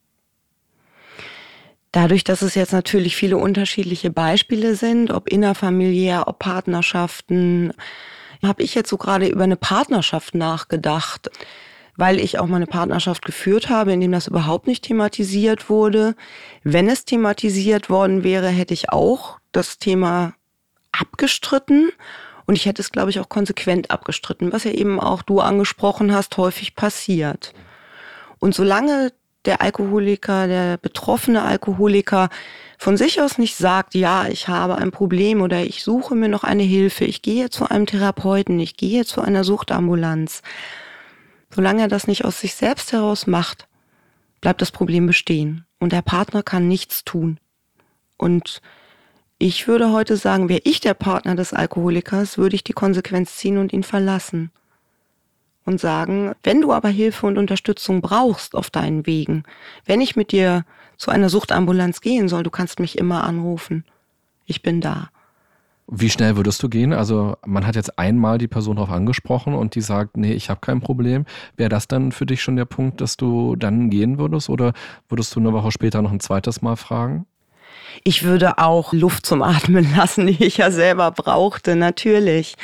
[1.92, 7.72] Dadurch, dass es jetzt natürlich viele unterschiedliche Beispiele sind, ob innerfamiliär, ob Partnerschaften,
[8.42, 11.30] habe ich jetzt so gerade über eine Partnerschaft nachgedacht
[11.96, 16.14] weil ich auch mal eine Partnerschaft geführt habe, in dem das überhaupt nicht thematisiert wurde.
[16.62, 20.34] Wenn es thematisiert worden wäre, hätte ich auch das Thema
[20.92, 21.90] abgestritten.
[22.46, 26.14] Und ich hätte es, glaube ich, auch konsequent abgestritten, was ja eben auch du angesprochen
[26.14, 27.54] hast, häufig passiert.
[28.38, 29.12] Und solange
[29.46, 32.28] der Alkoholiker, der betroffene Alkoholiker
[32.78, 36.44] von sich aus nicht sagt, ja, ich habe ein Problem oder ich suche mir noch
[36.44, 40.42] eine Hilfe, ich gehe zu einem Therapeuten, ich gehe zu einer Suchtambulanz,
[41.56, 43.66] Solange er das nicht aus sich selbst heraus macht,
[44.42, 47.40] bleibt das Problem bestehen und der Partner kann nichts tun.
[48.18, 48.60] Und
[49.38, 53.56] ich würde heute sagen, wäre ich der Partner des Alkoholikers, würde ich die Konsequenz ziehen
[53.56, 54.50] und ihn verlassen.
[55.64, 59.44] Und sagen, wenn du aber Hilfe und Unterstützung brauchst auf deinen Wegen,
[59.86, 60.66] wenn ich mit dir
[60.98, 63.86] zu einer Suchtambulanz gehen soll, du kannst mich immer anrufen.
[64.44, 65.08] Ich bin da.
[65.88, 66.92] Wie schnell würdest du gehen?
[66.92, 70.60] Also man hat jetzt einmal die Person darauf angesprochen und die sagt, nee, ich habe
[70.60, 71.26] kein Problem.
[71.56, 74.72] Wäre das dann für dich schon der Punkt, dass du dann gehen würdest oder
[75.08, 77.26] würdest du eine Woche später noch ein zweites Mal fragen?
[78.02, 82.56] Ich würde auch Luft zum Atmen lassen, die ich ja selber brauchte, natürlich.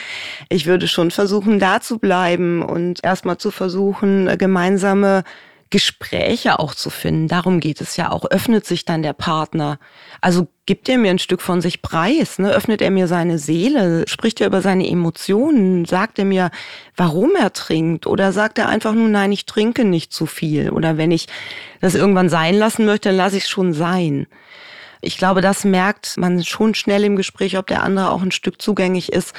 [0.49, 5.23] Ich würde schon versuchen, da zu bleiben und erstmal zu versuchen, gemeinsame
[5.73, 7.29] Gespräche auch zu finden.
[7.29, 8.27] Darum geht es ja auch.
[8.27, 9.79] Öffnet sich dann der Partner?
[10.21, 12.39] Also gibt er mir ein Stück von sich preis?
[12.39, 12.53] Ne?
[12.53, 14.07] Öffnet er mir seine Seele?
[14.07, 15.87] Spricht er über seine Emotionen?
[15.87, 16.51] Sagt er mir,
[16.95, 18.07] warum er trinkt?
[18.07, 20.71] Oder sagt er einfach nur, nein, ich trinke nicht zu viel?
[20.71, 21.27] Oder wenn ich
[21.81, 24.27] das irgendwann sein lassen möchte, dann lasse ich es schon sein.
[25.01, 28.61] Ich glaube, das merkt man schon schnell im Gespräch, ob der andere auch ein Stück
[28.61, 29.33] zugänglich ist,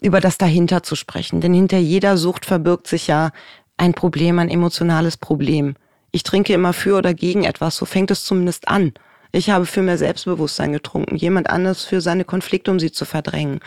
[0.00, 1.40] über das dahinter zu sprechen.
[1.40, 3.32] Denn hinter jeder Sucht verbirgt sich ja
[3.76, 5.74] ein Problem, ein emotionales Problem.
[6.10, 8.92] Ich trinke immer für oder gegen etwas, so fängt es zumindest an.
[9.32, 13.60] Ich habe für mehr Selbstbewusstsein getrunken, jemand anders für seine Konflikte, um sie zu verdrängen,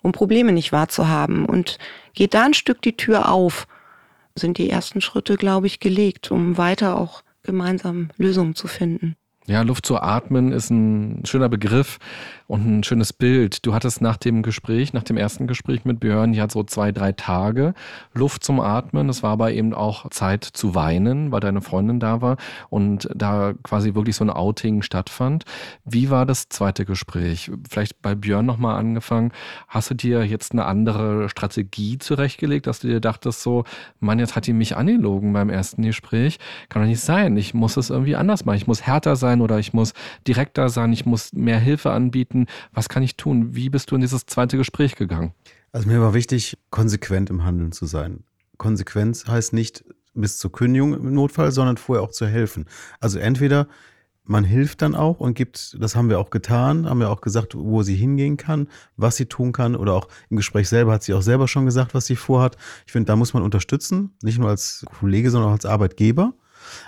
[0.00, 1.44] um Probleme nicht wahrzuhaben.
[1.44, 1.78] Und
[2.14, 3.66] geht da ein Stück die Tür auf,
[4.34, 9.16] sind die ersten Schritte, glaube ich, gelegt, um weiter auch gemeinsam Lösungen zu finden.
[9.50, 11.98] Ja, Luft zu atmen ist ein schöner Begriff
[12.46, 13.66] und ein schönes Bild.
[13.66, 17.10] Du hattest nach dem Gespräch, nach dem ersten Gespräch mit Björn ja so zwei, drei
[17.10, 17.74] Tage
[18.14, 19.08] Luft zum Atmen.
[19.08, 22.36] Es war aber eben auch Zeit zu weinen, weil deine Freundin da war
[22.68, 25.44] und da quasi wirklich so ein Outing stattfand.
[25.84, 27.50] Wie war das zweite Gespräch?
[27.68, 29.32] Vielleicht bei Björn nochmal angefangen.
[29.66, 33.64] Hast du dir jetzt eine andere Strategie zurechtgelegt, dass du dir dachtest so,
[33.98, 36.38] Mann, jetzt hat die mich angelogen beim ersten Gespräch.
[36.68, 37.36] Kann doch nicht sein.
[37.36, 38.56] Ich muss es irgendwie anders machen.
[38.56, 39.92] Ich muss härter sein sein oder ich muss
[40.26, 42.46] direkter sein, ich muss mehr Hilfe anbieten.
[42.72, 43.54] Was kann ich tun?
[43.54, 45.32] Wie bist du in dieses zweite Gespräch gegangen?
[45.72, 48.24] Also mir war wichtig, konsequent im Handeln zu sein.
[48.58, 49.84] Konsequenz heißt nicht
[50.14, 52.66] bis zur Kündigung im Notfall, sondern vorher auch zu helfen.
[52.98, 53.68] Also entweder
[54.24, 57.54] man hilft dann auch und gibt, das haben wir auch getan, haben wir auch gesagt,
[57.56, 61.14] wo sie hingehen kann, was sie tun kann oder auch im Gespräch selber hat sie
[61.14, 62.56] auch selber schon gesagt, was sie vorhat.
[62.86, 66.34] Ich finde, da muss man unterstützen, nicht nur als Kollege, sondern auch als Arbeitgeber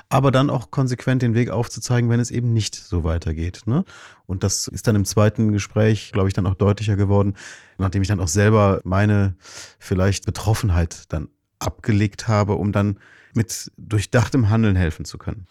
[0.09, 3.63] aber dann auch konsequent den Weg aufzuzeigen, wenn es eben nicht so weitergeht.
[3.67, 3.85] Ne?
[4.27, 7.35] Und das ist dann im zweiten Gespräch, glaube ich, dann auch deutlicher geworden,
[7.79, 9.35] nachdem ich dann auch selber meine
[9.79, 11.29] vielleicht Betroffenheit dann
[11.59, 12.99] abgelegt habe, um dann
[13.35, 15.47] mit durchdachtem Handeln helfen zu können.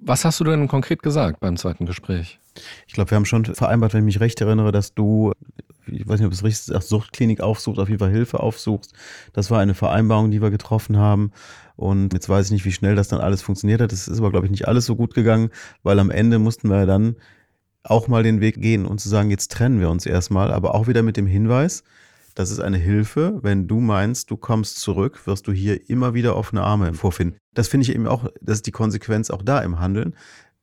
[0.00, 2.40] Was hast du denn konkret gesagt beim zweiten Gespräch?
[2.86, 5.32] Ich glaube, wir haben schon vereinbart, wenn ich mich recht erinnere, dass du,
[5.86, 8.92] ich weiß nicht, ob es richtig ist, Suchtklinik aufsuchst, auf jeden Fall Hilfe aufsuchst.
[9.32, 11.32] Das war eine Vereinbarung, die wir getroffen haben.
[11.76, 13.92] Und jetzt weiß ich nicht, wie schnell das dann alles funktioniert hat.
[13.92, 15.50] Das ist aber, glaube ich, nicht alles so gut gegangen,
[15.82, 17.16] weil am Ende mussten wir dann
[17.82, 20.86] auch mal den Weg gehen und zu sagen, jetzt trennen wir uns erstmal, aber auch
[20.86, 21.82] wieder mit dem Hinweis,
[22.38, 23.38] das ist eine Hilfe.
[23.42, 27.38] Wenn du meinst, du kommst zurück, wirst du hier immer wieder offene Arme vorfinden.
[27.54, 30.14] Das finde ich eben auch, das ist die Konsequenz auch da im Handeln.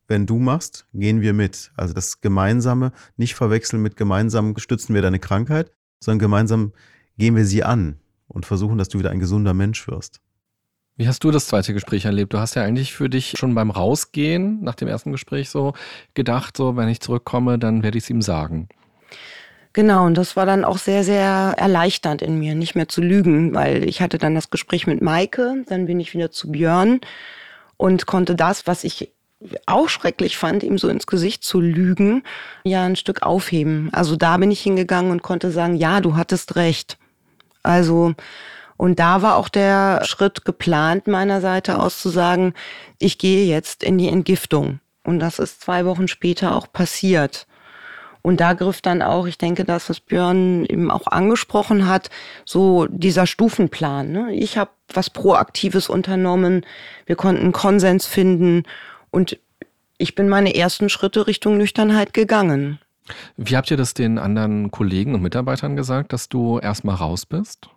[0.08, 1.72] Wenn du machst, gehen wir mit.
[1.76, 5.72] Also das Gemeinsame nicht verwechseln mit gemeinsam stützen wir deine Krankheit,
[6.04, 6.74] sondern gemeinsam
[7.18, 10.22] gehen wir sie an und versuchen, dass du wieder ein gesunder Mensch wirst.
[11.00, 12.34] Wie hast du das zweite Gespräch erlebt?
[12.34, 15.74] Du hast ja eigentlich für dich schon beim Rausgehen nach dem ersten Gespräch so
[16.14, 18.68] gedacht, so wenn ich zurückkomme, dann werde ich es ihm sagen.
[19.74, 23.54] Genau, und das war dann auch sehr, sehr erleichternd in mir, nicht mehr zu lügen,
[23.54, 27.00] weil ich hatte dann das Gespräch mit Maike, dann bin ich wieder zu Björn
[27.78, 29.12] und konnte das, was ich
[29.68, 32.24] auch schrecklich fand, ihm so ins Gesicht zu lügen,
[32.66, 33.90] ja ein Stück aufheben.
[33.94, 36.98] Also da bin ich hingegangen und konnte sagen, ja, du hattest recht.
[37.64, 38.16] Also,
[38.78, 42.54] Und da war auch der Schritt geplant meiner Seite aus zu sagen,
[42.98, 44.80] ich gehe jetzt in die Entgiftung.
[45.04, 47.46] Und das ist zwei Wochen später auch passiert.
[48.22, 52.10] Und da griff dann auch, ich denke, das, was Björn eben auch angesprochen hat,
[52.46, 54.12] so dieser Stufenplan.
[54.12, 54.34] Ne?
[54.34, 56.66] Ich habe was Proaktives unternommen,
[57.06, 58.64] wir konnten Konsens finden
[59.12, 59.38] und
[59.98, 62.80] ich bin meine ersten Schritte Richtung Nüchternheit gegangen.
[63.38, 67.70] Wie habt ihr das den anderen Kollegen und Mitarbeitern gesagt, dass du erstmal raus bist?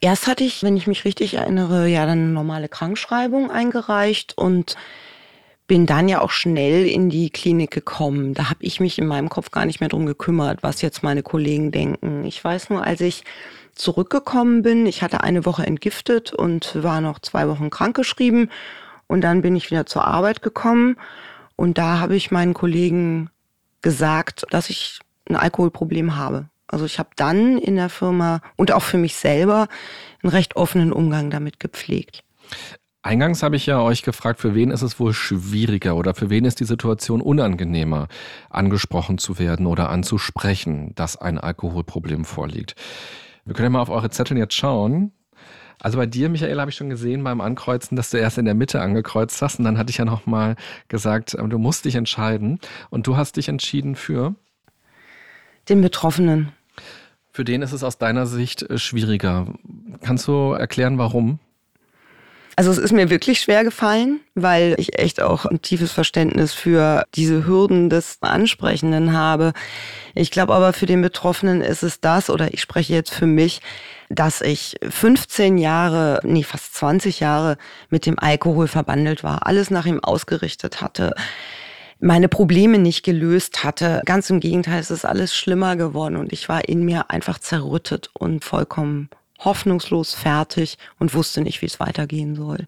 [0.00, 4.76] Erst hatte ich, wenn ich mich richtig erinnere, ja dann eine normale Krankschreibung eingereicht und
[5.70, 8.34] bin dann ja auch schnell in die Klinik gekommen.
[8.34, 11.22] Da habe ich mich in meinem Kopf gar nicht mehr drum gekümmert, was jetzt meine
[11.22, 12.24] Kollegen denken.
[12.24, 13.22] Ich weiß nur, als ich
[13.76, 18.50] zurückgekommen bin, ich hatte eine Woche entgiftet und war noch zwei Wochen krankgeschrieben
[19.06, 20.96] und dann bin ich wieder zur Arbeit gekommen
[21.54, 23.30] und da habe ich meinen Kollegen
[23.80, 24.98] gesagt, dass ich
[25.28, 26.48] ein Alkoholproblem habe.
[26.66, 29.68] Also ich habe dann in der Firma und auch für mich selber
[30.24, 32.24] einen recht offenen Umgang damit gepflegt.
[33.02, 36.44] Eingangs habe ich ja euch gefragt, für wen ist es wohl schwieriger oder für wen
[36.44, 38.08] ist die Situation unangenehmer,
[38.50, 42.74] angesprochen zu werden oder anzusprechen, dass ein Alkoholproblem vorliegt.
[43.46, 45.12] Wir können ja mal auf eure Zettel jetzt schauen.
[45.80, 48.54] Also bei dir, Michael, habe ich schon gesehen beim Ankreuzen, dass du erst in der
[48.54, 49.58] Mitte angekreuzt hast.
[49.58, 50.56] Und dann hatte ich ja nochmal
[50.88, 52.60] gesagt, du musst dich entscheiden.
[52.90, 54.34] Und du hast dich entschieden für?
[55.70, 56.52] Den Betroffenen.
[57.32, 59.46] Für den ist es aus deiner Sicht äh, schwieriger.
[60.02, 61.38] Kannst du erklären, warum?
[62.60, 67.06] Also es ist mir wirklich schwer gefallen, weil ich echt auch ein tiefes Verständnis für
[67.14, 69.54] diese Hürden des Ansprechenden habe.
[70.14, 73.62] Ich glaube aber für den Betroffenen ist es das, oder ich spreche jetzt für mich,
[74.10, 77.56] dass ich 15 Jahre, nee, fast 20 Jahre
[77.88, 81.14] mit dem Alkohol verbandelt war, alles nach ihm ausgerichtet hatte
[82.02, 84.00] meine Probleme nicht gelöst hatte.
[84.06, 88.08] Ganz im Gegenteil, es ist alles schlimmer geworden und ich war in mir einfach zerrüttet
[88.14, 92.66] und vollkommen hoffnungslos fertig und wusste nicht, wie es weitergehen soll.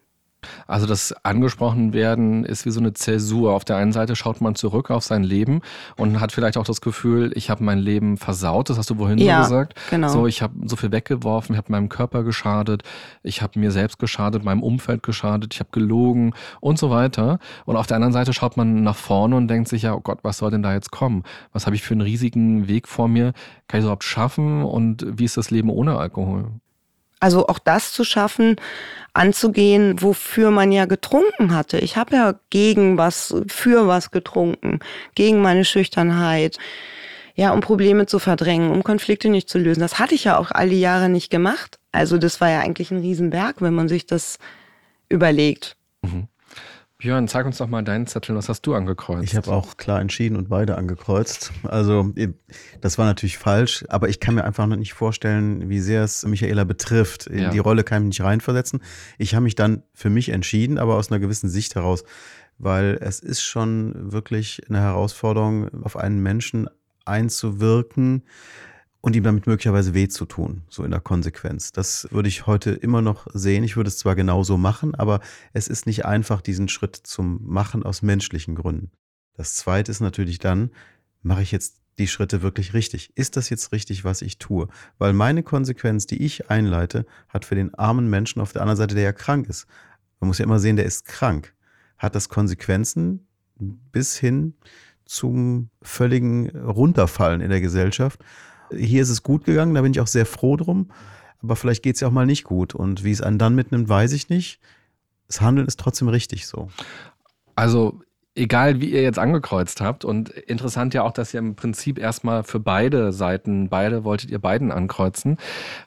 [0.67, 3.53] Also das angesprochen werden ist wie so eine Zäsur.
[3.53, 5.61] Auf der einen Seite schaut man zurück auf sein Leben
[5.97, 8.71] und hat vielleicht auch das Gefühl, ich habe mein Leben versaut.
[8.71, 9.81] Das hast du wohin ja, so gesagt.
[9.91, 10.09] Genau.
[10.09, 12.83] So, ich habe so viel weggeworfen, ich habe meinem Körper geschadet,
[13.23, 17.39] ich habe mir selbst geschadet, meinem Umfeld geschadet, ich habe gelogen und so weiter.
[17.65, 20.21] Und auf der anderen Seite schaut man nach vorne und denkt sich ja, oh Gott,
[20.23, 21.23] was soll denn da jetzt kommen?
[21.53, 23.33] Was habe ich für einen riesigen Weg vor mir?
[23.69, 24.65] Kann ich es überhaupt schaffen?
[24.65, 26.51] Und wie ist das Leben ohne Alkohol?
[27.23, 28.57] Also auch das zu schaffen,
[29.13, 31.79] anzugehen, wofür man ja getrunken hatte.
[31.79, 34.81] Ich habe ja gegen was, für was getrunken,
[35.15, 36.59] gegen meine Schüchternheit,
[37.37, 39.79] ja, um Probleme zu verdrängen, um Konflikte nicht zu lösen.
[39.79, 41.79] Das hatte ich ja auch all die Jahre nicht gemacht.
[41.93, 44.41] Also das war ja eigentlich ein Riesenberg, wenn man sich das
[45.09, 45.77] überlegt.
[46.03, 46.27] Mhm.
[47.03, 48.37] Björn, sag uns doch mal deinen Zettel.
[48.37, 49.25] Was hast du angekreuzt?
[49.25, 51.51] Ich habe auch klar entschieden und beide angekreuzt.
[51.65, 52.15] Also
[52.81, 56.25] das war natürlich falsch, aber ich kann mir einfach noch nicht vorstellen, wie sehr es
[56.25, 57.27] Michaela betrifft.
[57.27, 57.51] In ja.
[57.51, 58.85] die Rolle kann ich mich nicht reinversetzen.
[59.19, 62.05] Ich habe mich dann für mich entschieden, aber aus einer gewissen Sicht heraus,
[62.59, 66.69] weil es ist schon wirklich eine Herausforderung, auf einen Menschen
[67.05, 68.23] einzuwirken,
[69.03, 71.73] und ihm damit möglicherweise weh zu tun, so in der Konsequenz.
[71.73, 73.65] Das würde ich heute immer noch sehen.
[73.65, 75.21] Ich würde es zwar genauso machen, aber
[75.53, 78.93] es ist nicht einfach, diesen Schritt zum Machen aus menschlichen Gründen.
[79.35, 80.71] Das zweite ist natürlich dann,
[81.21, 83.13] mache ich jetzt die Schritte wirklich richtig?
[83.17, 84.69] Ist das jetzt richtig, was ich tue?
[84.99, 88.95] Weil meine Konsequenz, die ich einleite, hat für den armen Menschen auf der anderen Seite,
[88.95, 89.67] der ja krank ist.
[90.21, 91.55] Man muss ja immer sehen, der ist krank.
[91.99, 93.27] Hat das Konsequenzen
[93.59, 94.55] bis hin
[95.05, 98.21] zum völligen Runterfallen in der Gesellschaft.
[98.77, 100.89] Hier ist es gut gegangen, da bin ich auch sehr froh drum.
[101.43, 102.75] Aber vielleicht geht es ja auch mal nicht gut.
[102.75, 104.61] Und wie es einen dann mitnimmt, weiß ich nicht.
[105.27, 106.69] Das Handeln ist trotzdem richtig so.
[107.55, 108.01] Also
[108.35, 112.45] egal wie ihr jetzt angekreuzt habt und interessant ja auch, dass ihr im Prinzip erstmal
[112.45, 115.37] für beide Seiten, beide wolltet ihr beiden ankreuzen.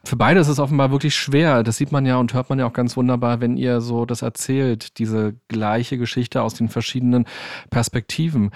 [0.03, 1.63] Für beide ist es offenbar wirklich schwer.
[1.63, 4.21] Das sieht man ja und hört man ja auch ganz wunderbar, wenn ihr so das
[4.21, 7.25] erzählt, diese gleiche Geschichte aus den verschiedenen
[7.71, 8.51] Perspektiven.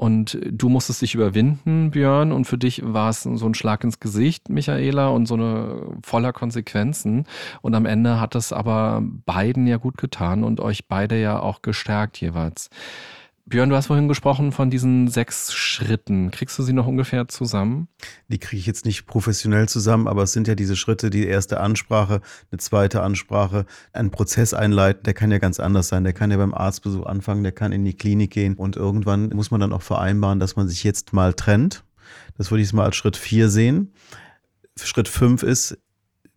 [0.00, 4.00] Und du musstest dich überwinden, Björn, und für dich war es so ein Schlag ins
[4.00, 7.26] Gesicht, Michaela, und so eine voller Konsequenzen.
[7.60, 11.60] Und am Ende hat es aber beiden ja gut getan und euch beide ja auch
[11.60, 12.70] gestärkt jeweils.
[13.46, 16.30] Björn, du hast vorhin gesprochen von diesen sechs Schritten.
[16.30, 17.88] Kriegst du sie noch ungefähr zusammen?
[18.28, 21.58] Die kriege ich jetzt nicht professionell zusammen, aber es sind ja diese Schritte, die erste
[21.58, 22.20] Ansprache,
[22.52, 26.04] eine zweite Ansprache, einen Prozess einleiten, der kann ja ganz anders sein.
[26.04, 29.50] Der kann ja beim Arztbesuch anfangen, der kann in die Klinik gehen und irgendwann muss
[29.50, 31.82] man dann auch vereinbaren, dass man sich jetzt mal trennt.
[32.36, 33.92] Das würde ich mal als Schritt vier sehen.
[34.76, 35.76] Schritt fünf ist,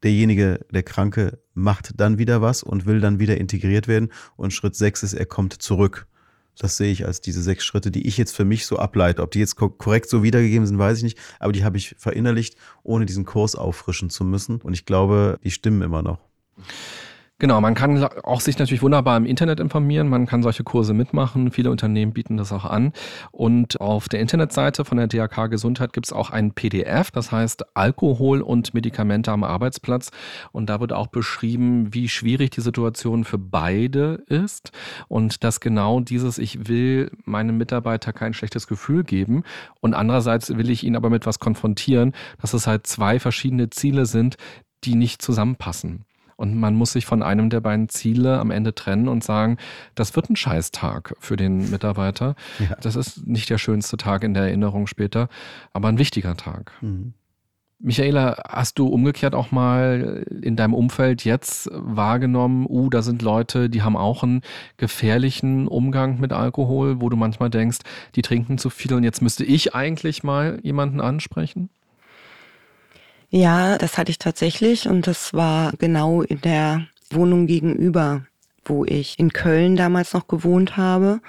[0.03, 4.11] derjenige, der Kranke, macht dann wieder was und will dann wieder integriert werden.
[4.35, 6.07] Und Schritt sechs ist, er kommt zurück.
[6.57, 9.21] Das sehe ich als diese sechs Schritte, die ich jetzt für mich so ableite.
[9.21, 11.17] Ob die jetzt korrekt so wiedergegeben sind, weiß ich nicht.
[11.39, 14.61] Aber die habe ich verinnerlicht, ohne diesen Kurs auffrischen zu müssen.
[14.61, 16.19] Und ich glaube, die stimmen immer noch.
[17.43, 21.51] Genau, man kann auch sich natürlich wunderbar im Internet informieren, man kann solche Kurse mitmachen,
[21.51, 22.93] viele Unternehmen bieten das auch an.
[23.33, 27.75] Und auf der Internetseite von der DRK Gesundheit gibt es auch ein PDF, das heißt
[27.75, 30.11] Alkohol und Medikamente am Arbeitsplatz.
[30.53, 34.71] Und da wird auch beschrieben, wie schwierig die Situation für beide ist.
[35.09, 39.43] Und dass genau dieses, ich will meinem Mitarbeiter kein schlechtes Gefühl geben
[39.81, 44.05] und andererseits will ich ihn aber mit was konfrontieren, dass es halt zwei verschiedene Ziele
[44.05, 44.37] sind,
[44.85, 46.05] die nicht zusammenpassen.
[46.43, 49.55] Und man muss sich von einem der beiden Ziele am Ende trennen und sagen,
[49.95, 52.35] das wird ein Scheißtag für den Mitarbeiter.
[52.59, 52.75] Ja.
[52.81, 55.29] Das ist nicht der schönste Tag in der Erinnerung später,
[55.71, 56.73] aber ein wichtiger Tag.
[56.81, 57.13] Mhm.
[57.79, 63.69] Michaela, hast du umgekehrt auch mal in deinem Umfeld jetzt wahrgenommen, uh, da sind Leute,
[63.69, 64.41] die haben auch einen
[64.75, 67.79] gefährlichen Umgang mit Alkohol, wo du manchmal denkst,
[68.15, 71.69] die trinken zu viel und jetzt müsste ich eigentlich mal jemanden ansprechen?
[73.35, 78.27] Ja, das hatte ich tatsächlich und das war genau in der Wohnung gegenüber,
[78.63, 81.19] wo ich in Köln damals noch gewohnt habe.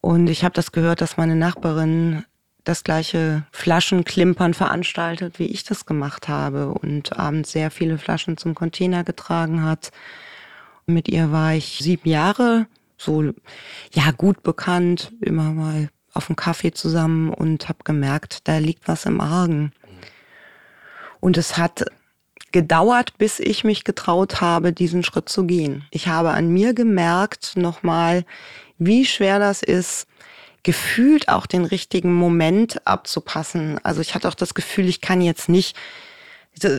[0.00, 2.24] Und ich habe das gehört, dass meine Nachbarin
[2.62, 8.54] das gleiche Flaschenklimpern veranstaltet, wie ich das gemacht habe und abends sehr viele Flaschen zum
[8.54, 9.90] Container getragen hat.
[10.86, 12.68] Mit ihr war ich sieben Jahre,
[12.98, 13.32] so
[13.92, 19.06] ja gut bekannt, immer mal auf dem Kaffee zusammen und habe gemerkt, da liegt was
[19.06, 19.72] im Argen.
[21.26, 21.84] Und es hat
[22.52, 25.84] gedauert, bis ich mich getraut habe, diesen Schritt zu gehen.
[25.90, 28.24] Ich habe an mir gemerkt nochmal,
[28.78, 30.06] wie schwer das ist,
[30.62, 33.80] gefühlt auch den richtigen Moment abzupassen.
[33.82, 35.76] Also ich hatte auch das Gefühl, ich kann jetzt nicht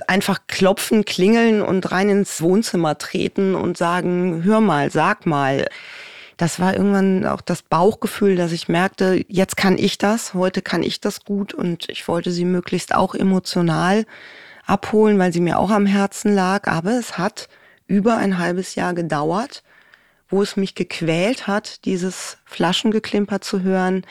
[0.07, 5.67] einfach klopfen, klingeln und rein ins Wohnzimmer treten und sagen, hör mal, sag mal.
[6.37, 10.83] Das war irgendwann auch das Bauchgefühl, dass ich merkte, jetzt kann ich das, heute kann
[10.83, 14.05] ich das gut und ich wollte sie möglichst auch emotional
[14.67, 16.67] abholen, weil sie mir auch am Herzen lag.
[16.67, 17.49] Aber es hat
[17.87, 19.63] über ein halbes Jahr gedauert,
[20.29, 24.05] wo es mich gequält hat, dieses Flaschengeklimper zu hören,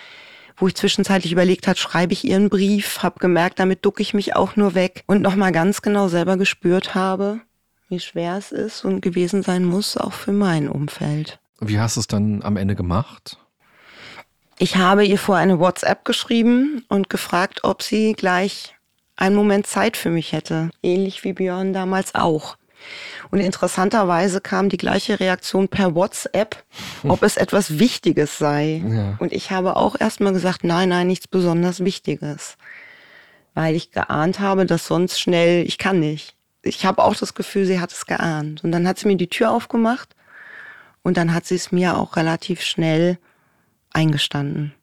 [0.57, 4.35] wo ich zwischenzeitlich überlegt hat, schreibe ich ihren Brief, habe gemerkt, damit ducke ich mich
[4.35, 7.41] auch nur weg und nochmal ganz genau selber gespürt habe,
[7.89, 11.39] wie schwer es ist und gewesen sein muss, auch für mein Umfeld.
[11.61, 13.39] Wie hast du es dann am Ende gemacht?
[14.59, 18.75] Ich habe ihr vor eine WhatsApp geschrieben und gefragt, ob sie gleich
[19.17, 20.71] einen Moment Zeit für mich hätte.
[20.83, 22.57] Ähnlich wie Björn damals auch.
[23.31, 26.63] Und interessanterweise kam die gleiche Reaktion per WhatsApp,
[27.03, 28.83] ob es etwas Wichtiges sei.
[28.87, 29.17] Ja.
[29.19, 32.57] Und ich habe auch erstmal gesagt, nein, nein, nichts besonders Wichtiges.
[33.55, 36.35] Weil ich geahnt habe, dass sonst schnell, ich kann nicht.
[36.63, 38.65] Ich habe auch das Gefühl, sie hat es geahnt.
[38.65, 40.17] Und dann hat sie mir die Tür aufgemacht
[41.07, 43.19] und dann hat sie es mir auch relativ schnell
[43.93, 44.75] eingestanden.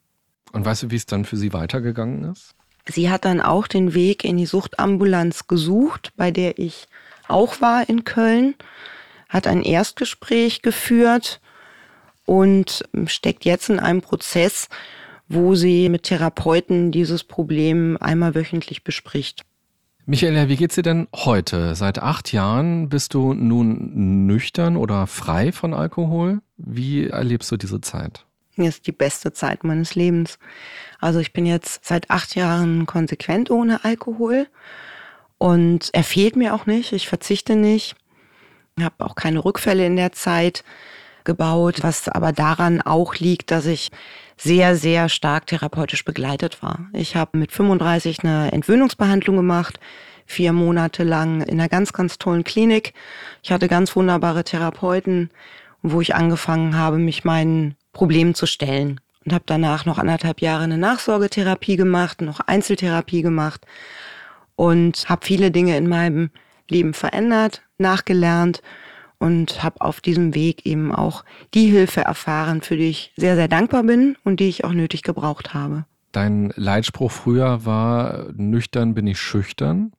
[0.53, 2.55] Und weißt du, wie es dann für sie weitergegangen ist?
[2.87, 6.87] Sie hat dann auch den Weg in die Suchtambulanz gesucht, bei der ich
[7.27, 8.55] auch war in Köln,
[9.27, 11.41] hat ein Erstgespräch geführt
[12.25, 14.69] und steckt jetzt in einem Prozess,
[15.27, 19.43] wo sie mit Therapeuten dieses Problem einmal wöchentlich bespricht.
[20.05, 21.75] Michaela, wie geht's dir denn heute?
[21.75, 26.41] Seit acht Jahren bist du nun nüchtern oder frei von Alkohol.
[26.57, 28.25] Wie erlebst du diese Zeit?
[28.51, 30.39] Hier ist die beste Zeit meines Lebens.
[30.99, 34.47] Also ich bin jetzt seit acht Jahren konsequent ohne Alkohol
[35.37, 36.91] und er fehlt mir auch nicht.
[36.91, 37.95] Ich verzichte nicht.
[38.77, 40.65] Ich habe auch keine Rückfälle in der Zeit
[41.23, 43.89] gebaut, was aber daran auch liegt, dass ich
[44.37, 46.87] sehr, sehr stark therapeutisch begleitet war.
[46.93, 49.79] Ich habe mit 35 eine Entwöhnungsbehandlung gemacht,
[50.25, 52.93] vier Monate lang in einer ganz, ganz tollen Klinik.
[53.41, 55.29] Ich hatte ganz wunderbare Therapeuten,
[55.81, 58.99] wo ich angefangen habe, mich meinen Problemen zu stellen.
[59.25, 63.65] Und habe danach noch anderthalb Jahre eine Nachsorgetherapie gemacht, noch Einzeltherapie gemacht
[64.55, 66.29] und habe viele Dinge in meinem
[66.69, 68.61] Leben verändert, nachgelernt
[69.19, 73.47] und habe auf diesem Weg eben auch die Hilfe erfahren, für die ich sehr, sehr
[73.47, 75.85] dankbar bin und die ich auch nötig gebraucht habe.
[76.13, 79.93] Dein Leitspruch früher war, nüchtern bin ich schüchtern.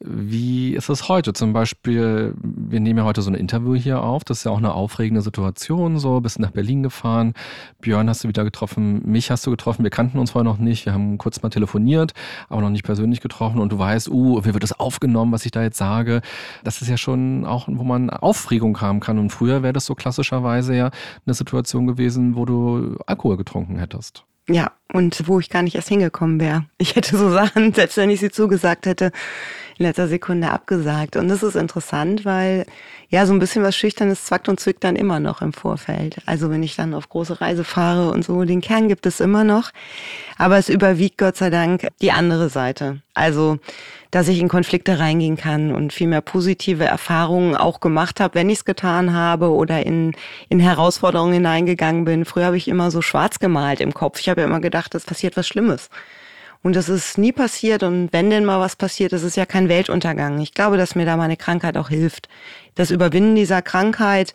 [0.00, 1.34] Wie ist es heute?
[1.34, 4.24] Zum Beispiel, wir nehmen ja heute so ein Interview hier auf.
[4.24, 5.98] Das ist ja auch eine aufregende Situation.
[5.98, 7.34] So, bist nach Berlin gefahren.
[7.82, 9.02] Björn hast du wieder getroffen.
[9.04, 9.82] Mich hast du getroffen.
[9.82, 10.86] Wir kannten uns vorher noch nicht.
[10.86, 12.14] Wir haben kurz mal telefoniert,
[12.48, 13.60] aber noch nicht persönlich getroffen.
[13.60, 16.22] Und du weißt, uh, wie wird das aufgenommen, was ich da jetzt sage?
[16.64, 19.18] Das ist ja schon auch, wo man Aufregung haben kann.
[19.18, 20.90] Und früher wäre das so klassischerweise ja
[21.26, 24.24] eine Situation gewesen, wo du Alkohol getrunken hättest.
[24.48, 26.64] Ja, und wo ich gar nicht erst hingekommen wäre.
[26.78, 29.12] Ich hätte so Sachen, selbst wenn ich sie zugesagt hätte,
[29.78, 31.16] in letzter Sekunde abgesagt.
[31.16, 32.66] Und das ist interessant, weil
[33.10, 36.18] ja, so ein bisschen was Schüchternes zwackt und zwickt dann immer noch im Vorfeld.
[36.26, 39.44] Also wenn ich dann auf große Reise fahre und so, den Kern gibt es immer
[39.44, 39.70] noch.
[40.36, 43.00] Aber es überwiegt Gott sei Dank die andere Seite.
[43.14, 43.58] Also,
[44.10, 48.50] dass ich in Konflikte reingehen kann und viel mehr positive Erfahrungen auch gemacht habe, wenn
[48.50, 50.12] ich es getan habe oder in,
[50.48, 52.24] in Herausforderungen hineingegangen bin.
[52.24, 54.20] Früher habe ich immer so schwarz gemalt im Kopf.
[54.20, 55.88] Ich habe ja immer gedacht, es passiert was Schlimmes.
[56.68, 57.82] Und das ist nie passiert.
[57.82, 60.38] Und wenn denn mal was passiert, ist ja kein Weltuntergang.
[60.42, 62.28] Ich glaube, dass mir da meine Krankheit auch hilft.
[62.74, 64.34] Das Überwinden dieser Krankheit,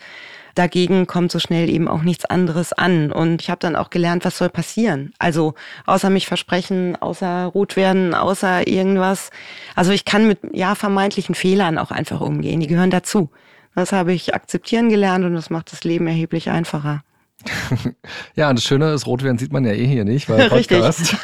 [0.55, 3.11] dagegen kommt so schnell eben auch nichts anderes an.
[3.11, 5.13] Und ich habe dann auch gelernt, was soll passieren.
[5.19, 5.53] Also
[5.85, 9.29] außer mich versprechen, außer rot werden, außer irgendwas.
[9.75, 12.61] Also ich kann mit ja vermeintlichen Fehlern auch einfach umgehen.
[12.61, 13.29] Die gehören dazu.
[13.75, 17.03] Das habe ich akzeptieren gelernt und das macht das Leben erheblich einfacher.
[18.35, 21.15] ja, und das Schöne ist, rot werden sieht man ja eh hier nicht, weil Podcast.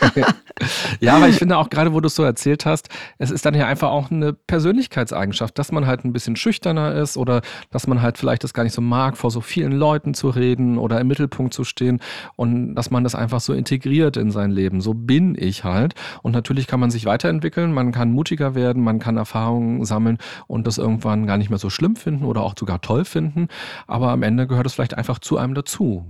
[1.00, 3.54] ja, aber ich finde auch gerade, wo du es so erzählt hast, es ist dann
[3.54, 7.42] ja einfach auch eine Persönlichkeitseigenschaft, dass man halt ein bisschen schüchterner ist oder
[7.72, 10.78] dass man halt vielleicht das gar nicht so mag, vor so vielen Leuten zu reden
[10.78, 12.00] oder im Mittelpunkt zu stehen
[12.36, 14.82] und dass man das einfach so integriert in sein Leben.
[14.82, 15.96] So bin ich halt.
[16.22, 20.18] Und natürlich kann man sich weiterentwickeln, man kann mutiger werden, man kann Erfahrungen sammeln
[20.48, 23.48] und das irgendwann gar nicht mehr so schlimm finden oder auch sogar toll finden.
[23.88, 26.09] Aber am Ende gehört es vielleicht einfach zu einem dazu.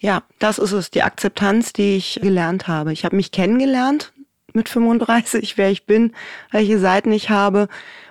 [0.00, 2.92] Ja, das ist es, die Akzeptanz, die ich gelernt habe.
[2.92, 4.12] Ich habe mich kennengelernt
[4.54, 6.12] mit 35, wer ich bin,
[6.50, 7.68] welche Seiten ich habe,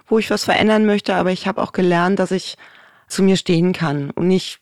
[0.07, 2.57] wo ich was verändern möchte, aber ich habe auch gelernt, dass ich
[3.07, 4.59] zu mir stehen kann und nicht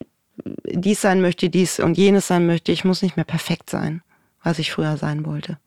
[0.64, 2.72] dies sein möchte, dies und jenes sein möchte.
[2.72, 4.02] Ich muss nicht mehr perfekt sein,
[4.42, 5.58] was ich früher sein wollte.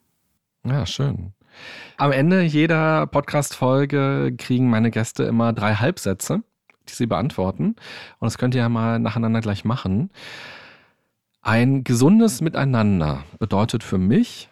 [0.64, 1.34] Ja, schön.
[1.98, 6.42] Am Ende jeder Podcast-Folge kriegen meine Gäste immer drei Halbsätze,
[6.90, 7.76] die sie beantworten.
[8.20, 10.10] Und das könnt ihr ja mal nacheinander gleich machen.
[11.42, 14.50] Ein gesundes Miteinander bedeutet für mich,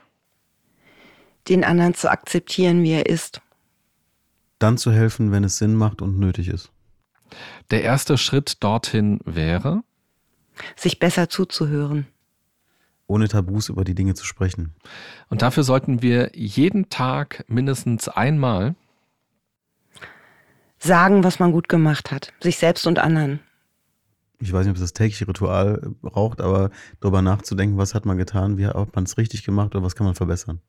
[1.48, 3.42] den anderen zu akzeptieren, wie er ist.
[4.58, 6.72] Dann zu helfen, wenn es Sinn macht und nötig ist.
[7.70, 9.84] Der erste Schritt dorthin wäre,
[10.76, 12.08] sich besser zuzuhören.
[13.06, 14.74] Ohne Tabus über die Dinge zu sprechen.
[15.30, 18.76] Und dafür sollten wir jeden Tag mindestens einmal
[20.80, 23.42] sagen, was man gut gemacht hat, sich selbst und anderen
[24.42, 26.70] ich weiß nicht, ob es das tägliche Ritual braucht, aber
[27.00, 30.06] darüber nachzudenken, was hat man getan, wie hat man es richtig gemacht oder was kann
[30.06, 30.62] man verbessern.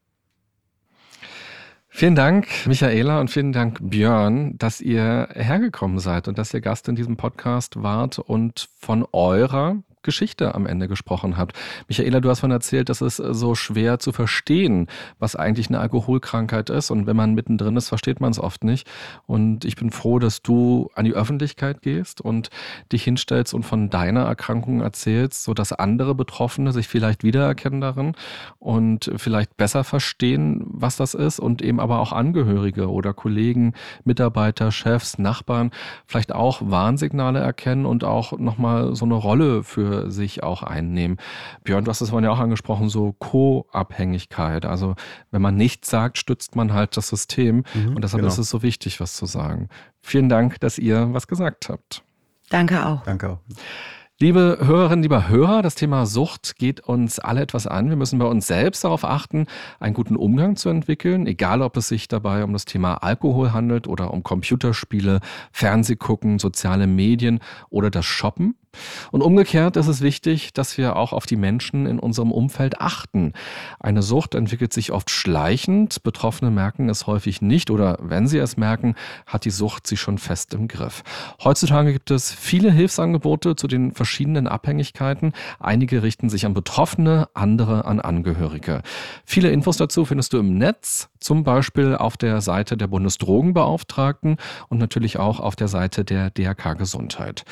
[1.93, 6.89] Vielen Dank, Michaela, und vielen Dank, Björn, dass ihr hergekommen seid und dass ihr Gast
[6.89, 11.57] in diesem Podcast wart und von eurer Geschichte am Ende gesprochen habt.
[11.89, 14.87] Michaela, du hast von erzählt, dass es so schwer zu verstehen,
[15.19, 16.91] was eigentlich eine Alkoholkrankheit ist.
[16.91, 18.89] Und wenn man mittendrin ist, versteht man es oft nicht.
[19.27, 22.51] Und ich bin froh, dass du an die Öffentlichkeit gehst und
[22.93, 28.15] dich hinstellst und von deiner Erkrankung erzählst, sodass andere Betroffene sich vielleicht wiedererkennen darin
[28.59, 33.75] und vielleicht besser verstehen, was das ist und eben aber auch Angehörige oder Kollegen,
[34.05, 35.71] Mitarbeiter, Chefs, Nachbarn
[36.07, 41.17] vielleicht auch Warnsignale erkennen und auch nochmal so eine Rolle für für sich auch einnehmen.
[41.65, 44.65] Björn, du hast es vorhin ja auch angesprochen, so Co-Abhängigkeit.
[44.65, 44.95] Also
[45.31, 47.65] wenn man nichts sagt, stützt man halt das System.
[47.75, 48.33] Mhm, und deshalb genau.
[48.33, 49.69] ist es so wichtig, was zu sagen.
[50.01, 52.03] Vielen Dank, dass ihr was gesagt habt.
[52.51, 53.03] Danke auch.
[53.05, 53.39] Danke auch.
[54.23, 57.89] Liebe Hörerinnen, lieber Hörer, das Thema Sucht geht uns alle etwas an.
[57.89, 59.47] Wir müssen bei uns selbst darauf achten,
[59.79, 63.87] einen guten Umgang zu entwickeln, egal ob es sich dabei um das Thema Alkohol handelt
[63.87, 65.21] oder um Computerspiele,
[65.53, 68.57] Fernsehgucken, soziale Medien oder das Shoppen.
[69.11, 73.33] Und umgekehrt ist es wichtig, dass wir auch auf die Menschen in unserem Umfeld achten.
[73.79, 76.03] Eine Sucht entwickelt sich oft schleichend.
[76.03, 78.95] Betroffene merken es häufig nicht oder wenn sie es merken,
[79.27, 81.03] hat die Sucht sie schon fest im Griff.
[81.43, 85.33] Heutzutage gibt es viele Hilfsangebote zu den verschiedenen Abhängigkeiten.
[85.59, 88.83] Einige richten sich an Betroffene, andere an Angehörige.
[89.25, 94.37] Viele Infos dazu findest du im Netz, zum Beispiel auf der Seite der Bundesdrogenbeauftragten
[94.69, 97.45] und natürlich auch auf der Seite der DRK Gesundheit.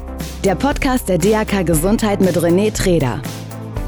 [0.44, 3.22] Der Podcast der DAK Gesundheit mit René Träder.